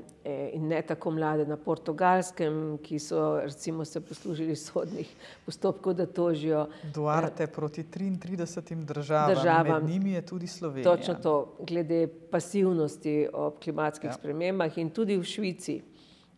in 0.53 0.69
ne 0.69 0.83
tako 0.83 1.11
mlade 1.11 1.47
na 1.47 1.57
Portugalskem, 1.57 2.79
ki 2.85 2.99
so 2.99 3.41
recimo 3.41 3.85
se 3.85 4.01
poslužili 4.01 4.57
sodnih 4.57 5.09
postopkov, 5.47 5.95
da 5.95 6.07
tožijo. 6.07 6.67
Duarte 6.95 7.47
proti 7.47 7.83
triintridesetim 7.91 8.85
državam, 8.87 9.73
med 9.73 9.89
njimi 9.91 10.13
je 10.13 10.27
tudi 10.27 10.47
Slovenija. 10.47 10.97
Točno 10.97 11.15
to. 11.15 11.57
Glede 11.67 12.07
pasivnosti 12.31 13.29
ob 13.33 13.57
klimatskih 13.65 14.13
spremembah 14.15 14.79
in 14.79 14.91
tudi 14.91 15.17
v 15.17 15.25
Švici 15.25 15.81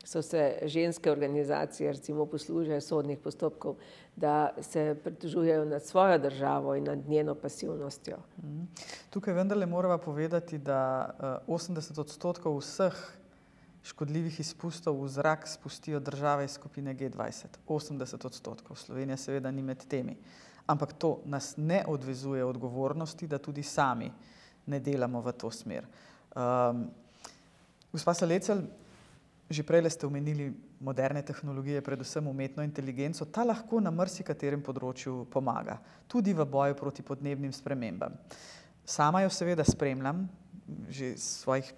so 0.04 0.22
se 0.22 0.58
ženske 0.62 1.10
organizacije 1.10 1.92
recimo 1.92 2.26
poslužile 2.26 2.80
sodnih 2.80 3.18
postopkov, 3.18 3.76
da 4.16 4.54
se 4.60 4.96
pritožujejo 5.04 5.64
nad 5.64 5.84
svojo 5.84 6.18
državo 6.18 6.74
in 6.74 6.84
nad 6.84 7.08
njeno 7.08 7.34
pasivnostjo. 7.34 8.16
Tukaj 9.10 9.34
vendarle 9.34 9.66
morava 9.66 9.98
povedati, 9.98 10.58
da 10.58 11.10
osemdeset 11.46 11.98
odstotkov 11.98 12.58
vseh 12.58 13.18
škodljivih 13.82 14.40
izpustov 14.40 15.00
v 15.02 15.08
zrak 15.08 15.48
spustijo 15.48 16.00
države 16.00 16.44
iz 16.44 16.50
skupine 16.50 16.94
Gdvajset. 16.94 17.58
Osemdeset 17.66 18.24
odstotkov. 18.24 18.76
Slovenija 18.76 19.16
seveda 19.16 19.50
ni 19.50 19.62
med 19.62 19.86
temi. 19.88 20.16
Ampak 20.66 20.92
to 20.92 21.20
nas 21.24 21.54
ne 21.56 21.84
odvezuje 21.88 22.44
odgovornosti, 22.44 23.26
da 23.26 23.38
tudi 23.38 23.62
sami 23.62 24.10
ne 24.66 24.80
delamo 24.80 25.20
v 25.20 25.32
to 25.32 25.50
smer. 25.50 25.86
Um, 26.36 26.90
gospa 27.92 28.14
Salecel, 28.14 28.60
že 29.48 29.64
prej 29.64 29.88
ste 29.90 30.04
omenili 30.06 30.52
moderne 30.80 31.22
tehnologije, 31.22 31.80
predvsem 31.80 32.26
umetno 32.26 32.62
inteligenco, 32.62 33.24
ta 33.24 33.44
lahko 33.44 33.80
na 33.80 33.90
marsikaterem 33.90 34.60
področju 34.60 35.24
pomaga, 35.32 35.80
tudi 36.06 36.36
v 36.36 36.44
boju 36.44 36.76
proti 36.76 37.02
podnebnim 37.02 37.52
spremembam. 37.52 38.12
Sama 38.84 39.24
jo 39.24 39.32
seveda 39.32 39.64
spremljam, 39.64 40.28
že 40.88 41.16
iz 41.16 41.24
svojih 41.44 41.72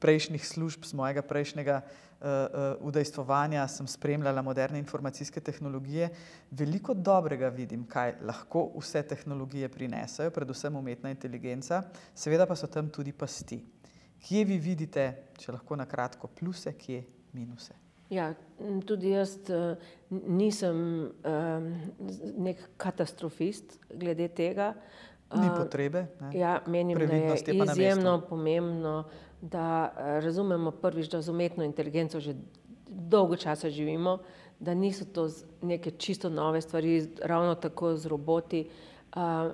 prejšnjih 0.00 0.40
služb, 0.40 0.84
z 0.88 0.96
mojega 0.96 1.20
prejšnjega 1.20 1.82
uh, 1.84 1.92
uh, 2.20 2.88
udejstvovanja 2.88 3.68
sem 3.68 3.86
spremljala 3.86 4.42
moderne 4.42 4.80
informacijske 4.80 5.40
tehnologije. 5.40 6.08
Veliko 6.50 6.94
dobrega 6.94 7.52
vidim, 7.52 7.84
kaj 7.84 8.16
lahko 8.24 8.70
vse 8.80 9.02
tehnologije 9.02 9.68
prinesajo, 9.68 10.32
predvsem 10.32 10.76
umetna 10.76 11.12
inteligenca, 11.12 11.82
seveda 12.14 12.48
pa 12.48 12.56
so 12.56 12.66
tam 12.66 12.88
tudi 12.88 13.12
pasti. 13.12 13.60
Kje 14.20 14.44
vi 14.44 14.58
vidite, 14.60 15.06
če 15.40 15.54
lahko 15.56 15.76
na 15.80 15.86
kratko, 15.88 16.28
pluse, 16.28 16.72
kje 16.76 17.02
minuse? 17.32 17.76
Ja, 18.10 18.32
tudi 18.86 19.12
jaz 19.14 19.36
nisem 20.10 20.80
um, 21.08 21.68
nek 22.42 22.64
katastrofist 22.80 23.78
glede 23.94 24.26
tega. 24.34 24.72
Ni 25.30 25.46
potrebe. 25.54 26.08
Ne? 26.20 26.32
Ja, 26.34 26.56
menim, 26.66 26.98
da 26.98 27.14
je, 27.14 27.36
je 27.46 27.54
izjemno 27.64 28.16
pomembno, 28.28 29.04
da 29.40 29.92
razumemo 30.24 30.72
prvič, 30.82 31.06
da 31.08 31.22
z 31.22 31.30
umetno 31.30 31.64
inteligenco 31.64 32.20
že 32.20 32.34
dolgo 32.90 33.36
časa 33.36 33.70
živimo, 33.70 34.18
da 34.58 34.74
niso 34.74 35.04
to 35.04 35.28
neke 35.62 35.90
čisto 35.90 36.28
nove 36.28 36.60
stvari, 36.60 37.08
ravno 37.22 37.54
tako 37.54 37.94
z 37.96 38.06
roboti 38.06 38.68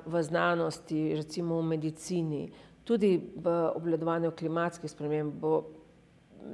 v 0.07 0.23
znanosti, 0.23 1.15
recimo 1.15 1.61
v 1.61 1.63
medicini, 1.63 2.49
tudi 2.87 3.17
v 3.37 3.55
obvladovanju 3.75 4.31
klimatskih 4.39 4.91
sprememb 4.91 5.35
bo 5.41 5.57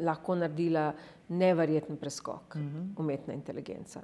lahko 0.00 0.34
naredila 0.34 0.92
neverjeten 1.28 1.96
preskok, 1.96 2.54
uh 2.54 2.60
mhm. 2.60 2.78
-huh. 2.78 3.00
umetna 3.00 3.34
inteligenca. 3.34 4.00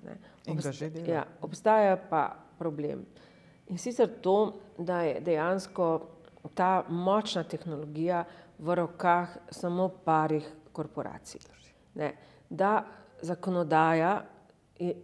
Obsta 0.49 0.71
ja, 1.07 1.27
obstaja 1.41 1.97
pa 1.97 2.37
problem. 2.59 3.07
In 3.69 3.79
sicer 3.79 4.09
to, 4.21 4.61
da 4.79 5.03
je 5.03 5.21
dejansko 5.21 6.09
ta 6.55 6.85
močna 6.89 7.45
tehnologija 7.45 8.25
v 8.59 8.75
rokah 8.75 9.37
samo 9.51 9.89
parih 9.89 10.49
korporacij. 10.73 11.41
Ne? 11.95 12.15
Da 12.51 12.85
zakonodaja 13.23 14.25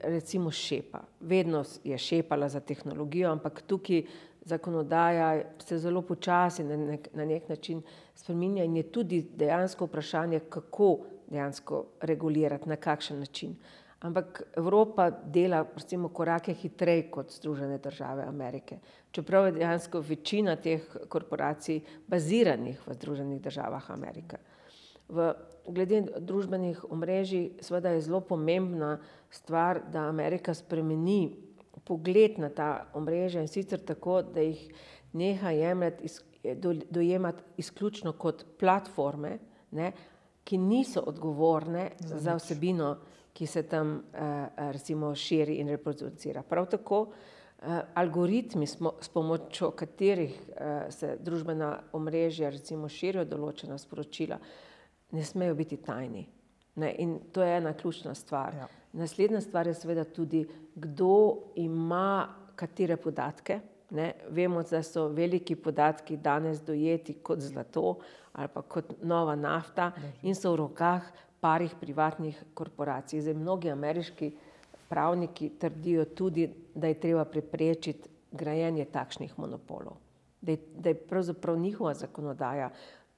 recimo 0.01 0.51
šepa. 0.51 1.01
Vedno 1.21 1.65
je 1.85 1.99
šepala 1.99 2.49
za 2.49 2.61
tehnologijo, 2.61 3.31
ampak 3.31 3.63
tukaj 3.63 4.03
zakonodaja 4.45 5.43
se 5.65 5.79
zelo 5.79 6.03
počasi 6.03 6.65
na 6.65 6.77
nek, 6.77 7.09
na 7.13 7.25
nek 7.25 7.49
način 7.49 7.83
spreminja 8.15 8.65
in 8.65 8.77
je 8.77 8.83
tudi 8.83 9.23
dejansko 9.37 9.87
vprašanje, 9.87 10.41
kako 10.49 10.99
dejansko 11.31 11.85
regulirati, 12.01 12.69
na 12.69 12.77
kakšen 12.77 13.19
način. 13.19 13.57
Ampak 14.05 14.43
Evropa 14.57 15.11
dela 15.11 15.65
recimo 15.77 16.09
korake 16.09 16.53
hitreje 16.53 17.11
kot 17.11 17.33
Združene 17.33 17.79
države 17.79 18.25
Amerike. 18.29 18.79
Čeprav 19.11 19.47
je 19.47 19.53
dejansko 19.53 20.01
večina 20.01 20.57
teh 20.57 20.97
korporacij 21.09 21.81
baziranih 22.07 22.83
v 22.87 22.95
Združenih 22.95 23.41
državah 23.41 23.91
Amerike. 23.91 24.37
V, 25.09 25.33
glede 25.69 26.03
družbenih 26.21 26.85
omrežij, 26.91 27.51
seveda 27.61 27.95
je 27.95 28.01
zelo 28.01 28.21
pomembna 28.21 28.99
stvar, 29.31 29.81
da 29.93 30.05
Amerika 30.09 30.55
spremeni 30.55 31.37
pogled 31.85 32.38
na 32.38 32.49
ta 32.49 32.87
omrežja 32.94 33.42
in 33.44 33.49
sicer 33.49 33.81
tako, 33.85 34.23
da 34.23 34.40
jih 34.40 34.68
neha 35.12 35.51
jemljati, 35.51 36.09
dojemati 36.90 37.42
izključno 37.57 38.12
kot 38.12 38.44
platforme, 38.61 39.38
ne, 39.70 39.92
ki 40.44 40.59
niso 40.59 41.01
odgovorne 41.01 41.90
za, 42.01 42.18
za 42.18 42.35
vsebino, 42.37 42.97
ki 43.33 43.47
se 43.47 43.62
tam 43.62 43.97
eh, 43.97 44.47
recimo 44.73 45.14
širi 45.14 45.55
in 45.55 45.68
reproducira. 45.68 46.42
Prav 46.42 46.66
tako 46.70 47.07
eh, 47.11 47.81
algoritmi, 47.94 48.66
smo, 48.66 48.92
s 49.01 49.09
pomočjo 49.09 49.70
katerih 49.70 50.37
eh, 50.57 50.87
se 50.90 51.16
družbena 51.20 51.79
omrežja 51.92 52.51
recimo 52.51 52.88
širijo 52.88 53.25
določena 53.25 53.79
sporočila, 53.79 54.38
ne 55.12 55.25
smejo 55.25 55.55
biti 55.55 55.81
tajni. 55.83 56.27
Ne, 56.75 56.95
in 56.99 57.19
to 57.33 57.43
je 57.43 57.57
ena 57.57 57.73
ključna 57.73 58.15
stvar. 58.15 58.55
Ja. 58.55 58.67
Naslednja 58.93 59.41
stvar 59.41 59.67
je 59.67 59.75
seveda 59.75 60.05
tudi, 60.05 60.47
kdo 60.75 61.37
ima 61.57 62.29
katere 62.57 62.97
podatke. 62.97 63.61
Ne. 63.91 64.13
Vemo, 64.31 64.63
da 64.63 64.83
so 64.83 65.09
veliki 65.09 65.57
podatki 65.57 66.17
danes 66.17 66.63
dojeti 66.63 67.15
kot 67.23 67.41
zlato 67.41 67.99
ali 68.33 68.49
pa 68.55 68.63
kot 68.63 68.95
nova 69.03 69.37
nafta 69.37 69.93
in 70.23 70.35
so 70.35 70.51
v 70.53 70.57
rokah 70.57 71.05
parih 71.41 71.75
privatnih 71.81 72.43
korporacij. 72.55 73.21
Zdaj, 73.21 73.35
mnogi 73.35 73.71
ameriški 73.71 74.33
pravniki 74.89 75.53
trdijo 75.59 76.05
tudi, 76.05 76.49
da 76.75 76.87
je 76.87 77.01
treba 77.01 77.25
preprečiti 77.25 78.09
grajenje 78.33 78.85
takšnih 78.85 79.39
monopolov. 79.39 79.97
Da 80.41 80.53
je, 80.53 80.59
da 80.77 80.89
je 80.89 80.95
pravzaprav 80.95 81.59
njihova 81.59 81.95
zakonodaja 81.95 82.71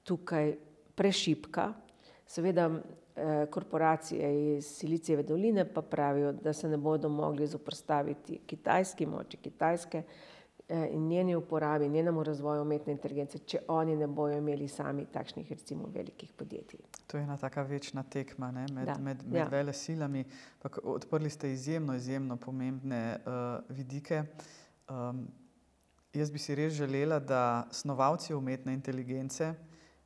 tukaj 0.03 0.55
prešipka. 0.95 1.73
Seveda 2.25 2.69
korporacije 3.51 4.57
iz 4.57 4.65
Silicijeve 4.65 5.23
doline 5.23 5.73
pa 5.73 5.81
pravijo, 5.81 6.31
da 6.31 6.53
se 6.53 6.69
ne 6.69 6.77
bodo 6.77 7.09
mogli 7.09 7.47
zoprstaviti 7.47 8.39
kitajski 8.45 9.05
moči, 9.05 9.37
kitajske 9.37 10.03
eh, 10.69 10.89
in 10.91 11.07
njeni 11.07 11.35
uporabi, 11.35 11.89
njenemu 11.89 12.23
razvoju 12.23 12.61
umetne 12.61 12.93
inteligence, 12.93 13.37
če 13.37 13.59
oni 13.67 13.95
ne 13.95 14.07
bojo 14.07 14.37
imeli 14.37 14.67
sami 14.67 15.05
takšnih 15.05 15.51
recimo 15.51 15.87
velikih 15.93 16.33
podjetij. 16.33 16.79
To 17.07 17.17
je 17.17 17.23
ena 17.23 17.37
taka 17.37 17.61
večna 17.61 18.03
tekma 18.03 18.51
ne, 18.51 18.65
med, 18.73 18.87
med, 18.99 19.23
med 19.27 19.39
ja. 19.39 19.47
vele 19.47 19.73
silami. 19.73 20.25
Odprli 20.83 21.29
ste 21.29 21.51
izjemno, 21.51 21.95
izjemno 21.95 22.37
pomembne 22.37 23.17
uh, 23.25 23.75
vidike. 23.77 24.23
Um, 24.89 25.27
jaz 26.13 26.31
bi 26.31 26.39
si 26.39 26.55
res 26.55 26.73
želela, 26.73 27.19
da 27.19 27.67
snovalci 27.71 28.33
umetne 28.33 28.73
inteligence 28.73 29.53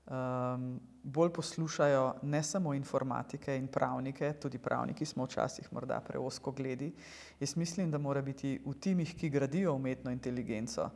um, 0.06 0.80
bolj 1.04 1.34
poslušajo 1.34 2.14
ne 2.22 2.44
samo 2.44 2.74
informatike 2.74 3.58
in 3.58 3.68
pravnike, 3.68 4.34
tudi 4.34 4.58
pravniki 4.58 5.06
smo 5.06 5.26
včasih 5.26 5.74
morda 5.74 6.00
preosko 6.00 6.52
gledi. 6.52 6.94
Jaz 7.40 7.56
mislim, 7.56 7.92
da 7.92 7.98
mora 7.98 8.22
biti 8.22 8.62
v 8.66 8.74
timih, 8.74 9.16
ki 9.16 9.30
gradijo 9.30 9.74
umetno 9.74 10.12
inteligenco, 10.12 10.90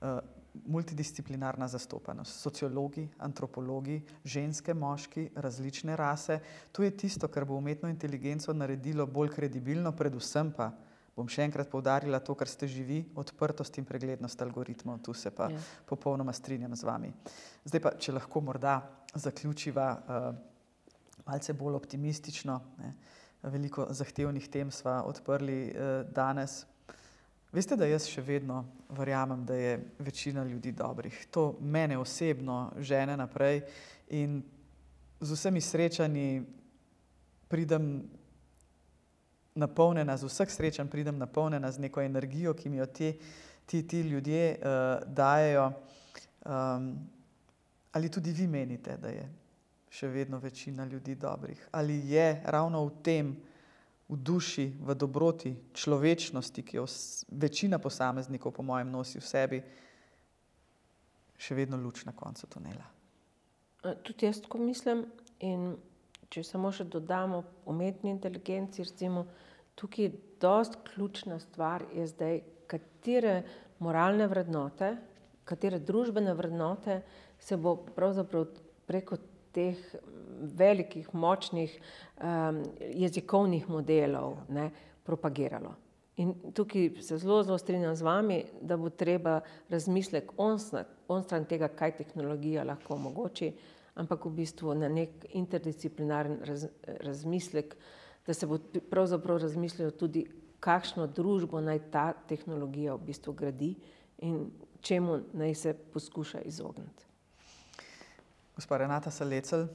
uh, 0.00 0.18
multidisciplinarna 0.66 1.68
zastopanost. 1.68 2.40
Sociologi, 2.40 3.08
antropologi, 3.18 4.02
ženske, 4.24 4.74
moški, 4.74 5.30
različne 5.34 5.96
rase. 5.96 6.40
To 6.72 6.82
je 6.82 6.90
tisto, 6.96 7.28
kar 7.28 7.44
bo 7.44 7.54
umetno 7.54 7.88
inteligenco 7.88 8.52
naredilo 8.52 9.06
bolj 9.06 9.28
kredibilno, 9.28 9.92
predvsem 9.92 10.52
pa 10.56 10.72
bom 11.16 11.28
še 11.28 11.44
enkrat 11.44 11.70
povdarila 11.70 12.20
to, 12.24 12.34
kar 12.38 12.48
ste 12.48 12.68
živi, 12.70 13.02
odprtost 13.18 13.78
in 13.80 13.86
preglednost 13.88 14.42
algoritmov. 14.42 15.00
Tu 15.04 15.14
se 15.14 15.32
pa 15.34 15.50
ja. 15.52 15.60
popolnoma 15.88 16.32
strinjam 16.32 16.76
z 16.76 16.86
vami. 16.86 17.12
Zdaj 17.64 17.82
pa, 17.82 17.94
če 17.98 18.16
lahko 18.16 18.42
morda 18.44 18.80
zaključiva 19.14 19.88
uh, 19.90 20.28
malce 21.26 21.54
bolj 21.58 21.80
optimistično, 21.80 22.60
ne, 22.78 22.94
veliko 23.42 23.88
zahtevnih 23.90 24.46
tem 24.52 24.70
sva 24.74 25.00
odprli 25.08 25.62
uh, 25.70 25.90
danes. 26.14 26.62
Veste, 27.50 27.74
da 27.74 27.88
jaz 27.90 28.06
še 28.06 28.22
vedno 28.22 28.62
verjamem, 28.94 29.42
da 29.46 29.56
je 29.58 29.74
večina 29.98 30.44
ljudi 30.46 30.70
dobrih. 30.72 31.16
To 31.34 31.56
mene 31.60 31.98
osebno 31.98 32.68
žene 32.78 33.16
naprej 33.18 33.64
in 34.14 34.38
z 35.20 35.34
vsemi 35.34 35.60
srečanji 35.60 36.44
pridem 37.50 38.06
napolnjena, 39.60 40.16
z 40.16 40.28
vseh 40.28 40.50
srečanj 40.50 40.88
pridem 40.90 41.18
napolnjena 41.20 41.70
z 41.72 41.84
neko 41.86 42.02
energijo, 42.02 42.54
ki 42.56 42.72
mi 42.72 42.80
jo 42.80 42.86
ti, 42.86 43.12
ti, 43.66 43.82
ti 43.86 44.00
ljudje 44.00 44.56
uh, 44.56 45.04
dajo. 45.06 45.70
Um, 46.44 46.94
ali 47.92 48.10
tudi 48.10 48.32
vi 48.32 48.46
menite, 48.46 48.96
da 48.96 49.12
je 49.12 49.28
še 49.90 50.08
vedno 50.08 50.38
večina 50.38 50.84
ljudi 50.84 51.14
dobrih? 51.14 51.68
Ali 51.72 51.98
je 52.10 52.42
ravno 52.44 52.84
v 52.86 53.02
tem, 53.02 53.34
v 54.08 54.16
duši, 54.16 54.70
v 54.80 54.94
dobroti, 54.94 55.54
človečnosti, 55.74 56.62
ki 56.62 56.76
jo 56.76 56.86
večina 57.30 57.78
posameznikov, 57.78 58.52
po 58.52 58.62
mojem, 58.62 58.90
nosi 58.90 59.20
v 59.20 59.26
sebi, 59.26 59.60
še 61.38 61.54
vedno 61.54 61.78
luč 61.78 62.04
na 62.04 62.12
koncu 62.12 62.46
tunela? 62.50 62.86
Tudi 64.02 64.26
jaz 64.26 64.42
tako 64.42 64.58
mislim. 64.58 65.06
In 65.40 65.72
če 66.30 66.44
samo 66.44 66.70
še 66.74 66.84
dodamo 66.84 67.42
umetni 67.70 68.10
inteligenci, 68.12 68.84
recimo, 68.84 69.24
tukaj 69.80 70.04
je 70.04 70.12
dost 70.40 70.76
ključna 70.84 71.38
stvar, 71.40 71.84
je 71.94 72.06
zdaj, 72.06 72.40
katere 72.68 73.42
moralne 73.78 74.26
vrednote, 74.28 74.94
katere 75.44 75.78
družbene 75.78 76.34
vrednote 76.36 77.00
se 77.40 77.56
bo 77.56 77.76
pravzaprav 77.96 78.46
preko 78.86 79.16
teh 79.56 79.78
velikih, 80.60 81.08
močnih 81.14 81.72
um, 81.80 82.62
jezikovnih 82.94 83.68
modelov 83.68 84.36
ne, 84.48 84.70
propagiralo. 85.04 85.74
In 86.20 86.34
tukaj 86.54 86.90
se 87.00 87.18
zelo, 87.18 87.40
zelo 87.42 87.58
strinjam 87.58 87.96
z 87.96 88.04
vami, 88.04 88.38
da 88.60 88.76
bo 88.76 88.90
treba 88.90 89.40
razmislek 89.72 90.34
onstran 90.36 91.46
tega, 91.48 91.70
kaj 91.72 91.96
tehnologija 92.02 92.64
lahko 92.68 92.94
omogoči, 92.94 93.54
ampak 93.94 94.26
v 94.28 94.34
bistvu 94.42 94.74
na 94.76 94.90
nek 94.92 95.24
interdisciplinaren 95.32 96.42
raz, 96.44 96.66
razmislek, 97.00 97.74
da 98.26 98.34
se 98.34 98.46
bo 98.46 98.58
pravzaprav 98.90 99.38
razmislilo 99.38 99.90
tudi, 99.90 100.26
kakšno 100.60 101.06
družbo 101.06 101.60
naj 101.60 101.78
ta 101.90 102.12
tehnologija 102.28 102.94
v 102.94 103.06
bistvu 103.06 103.32
gradi 103.32 103.74
in 104.18 104.50
čemu 104.80 105.20
naj 105.32 105.54
se 105.54 105.72
poskuša 105.92 106.40
izogniti. 106.44 107.04
Gospa 108.56 108.76
Renata 108.76 109.10
Salecel, 109.10 109.66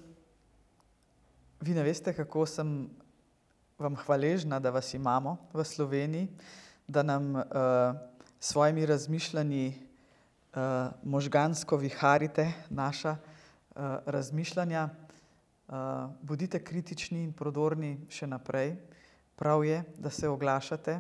vi 1.62 1.74
ne 1.74 1.84
veste, 1.84 2.14
kako 2.14 2.46
sem 2.46 2.90
vam 3.82 3.96
hvaležna, 3.96 4.60
da 4.60 4.70
vas 4.70 4.94
imamo 4.94 5.38
v 5.54 5.64
Sloveniji, 5.66 6.28
da 6.88 7.04
nam 7.04 7.36
uh, 7.36 7.44
svojimi 8.40 8.86
razmišljanji 8.86 9.74
uh, 9.74 10.62
možgansko 11.04 11.78
viharite 11.78 12.52
naša 12.70 13.18
uh, 13.18 13.82
razmišljanja. 14.06 14.90
Uh, 15.66 15.76
bodite 16.22 16.64
kritični 16.64 17.24
in 17.24 17.34
prodorni 17.34 17.96
še 18.10 18.28
naprej. 18.30 18.76
Prav 19.36 19.66
je, 19.66 19.82
da 19.98 20.10
se 20.14 20.30
oglašate. 20.30 21.00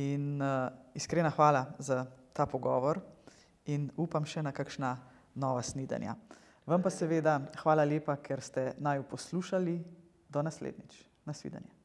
In 0.00 0.40
uh, 0.40 0.72
iskrena 0.96 1.30
hvala 1.36 1.66
za 1.78 2.06
ta 2.32 2.46
pogovor 2.46 3.02
in 3.68 3.90
upam 3.96 4.24
še 4.24 4.42
na 4.42 4.52
kakšna 4.52 4.96
nova 5.36 5.62
snidanja. 5.62 6.16
Vam 6.66 6.82
pa 6.82 6.90
seveda 6.90 7.38
hvala 7.62 7.84
lepa, 7.84 8.16
ker 8.16 8.40
ste 8.40 8.72
naju 8.78 9.06
poslušali. 9.12 9.78
Do 10.26 10.42
naslednjič. 10.42 11.04
Nasvidenje. 11.24 11.75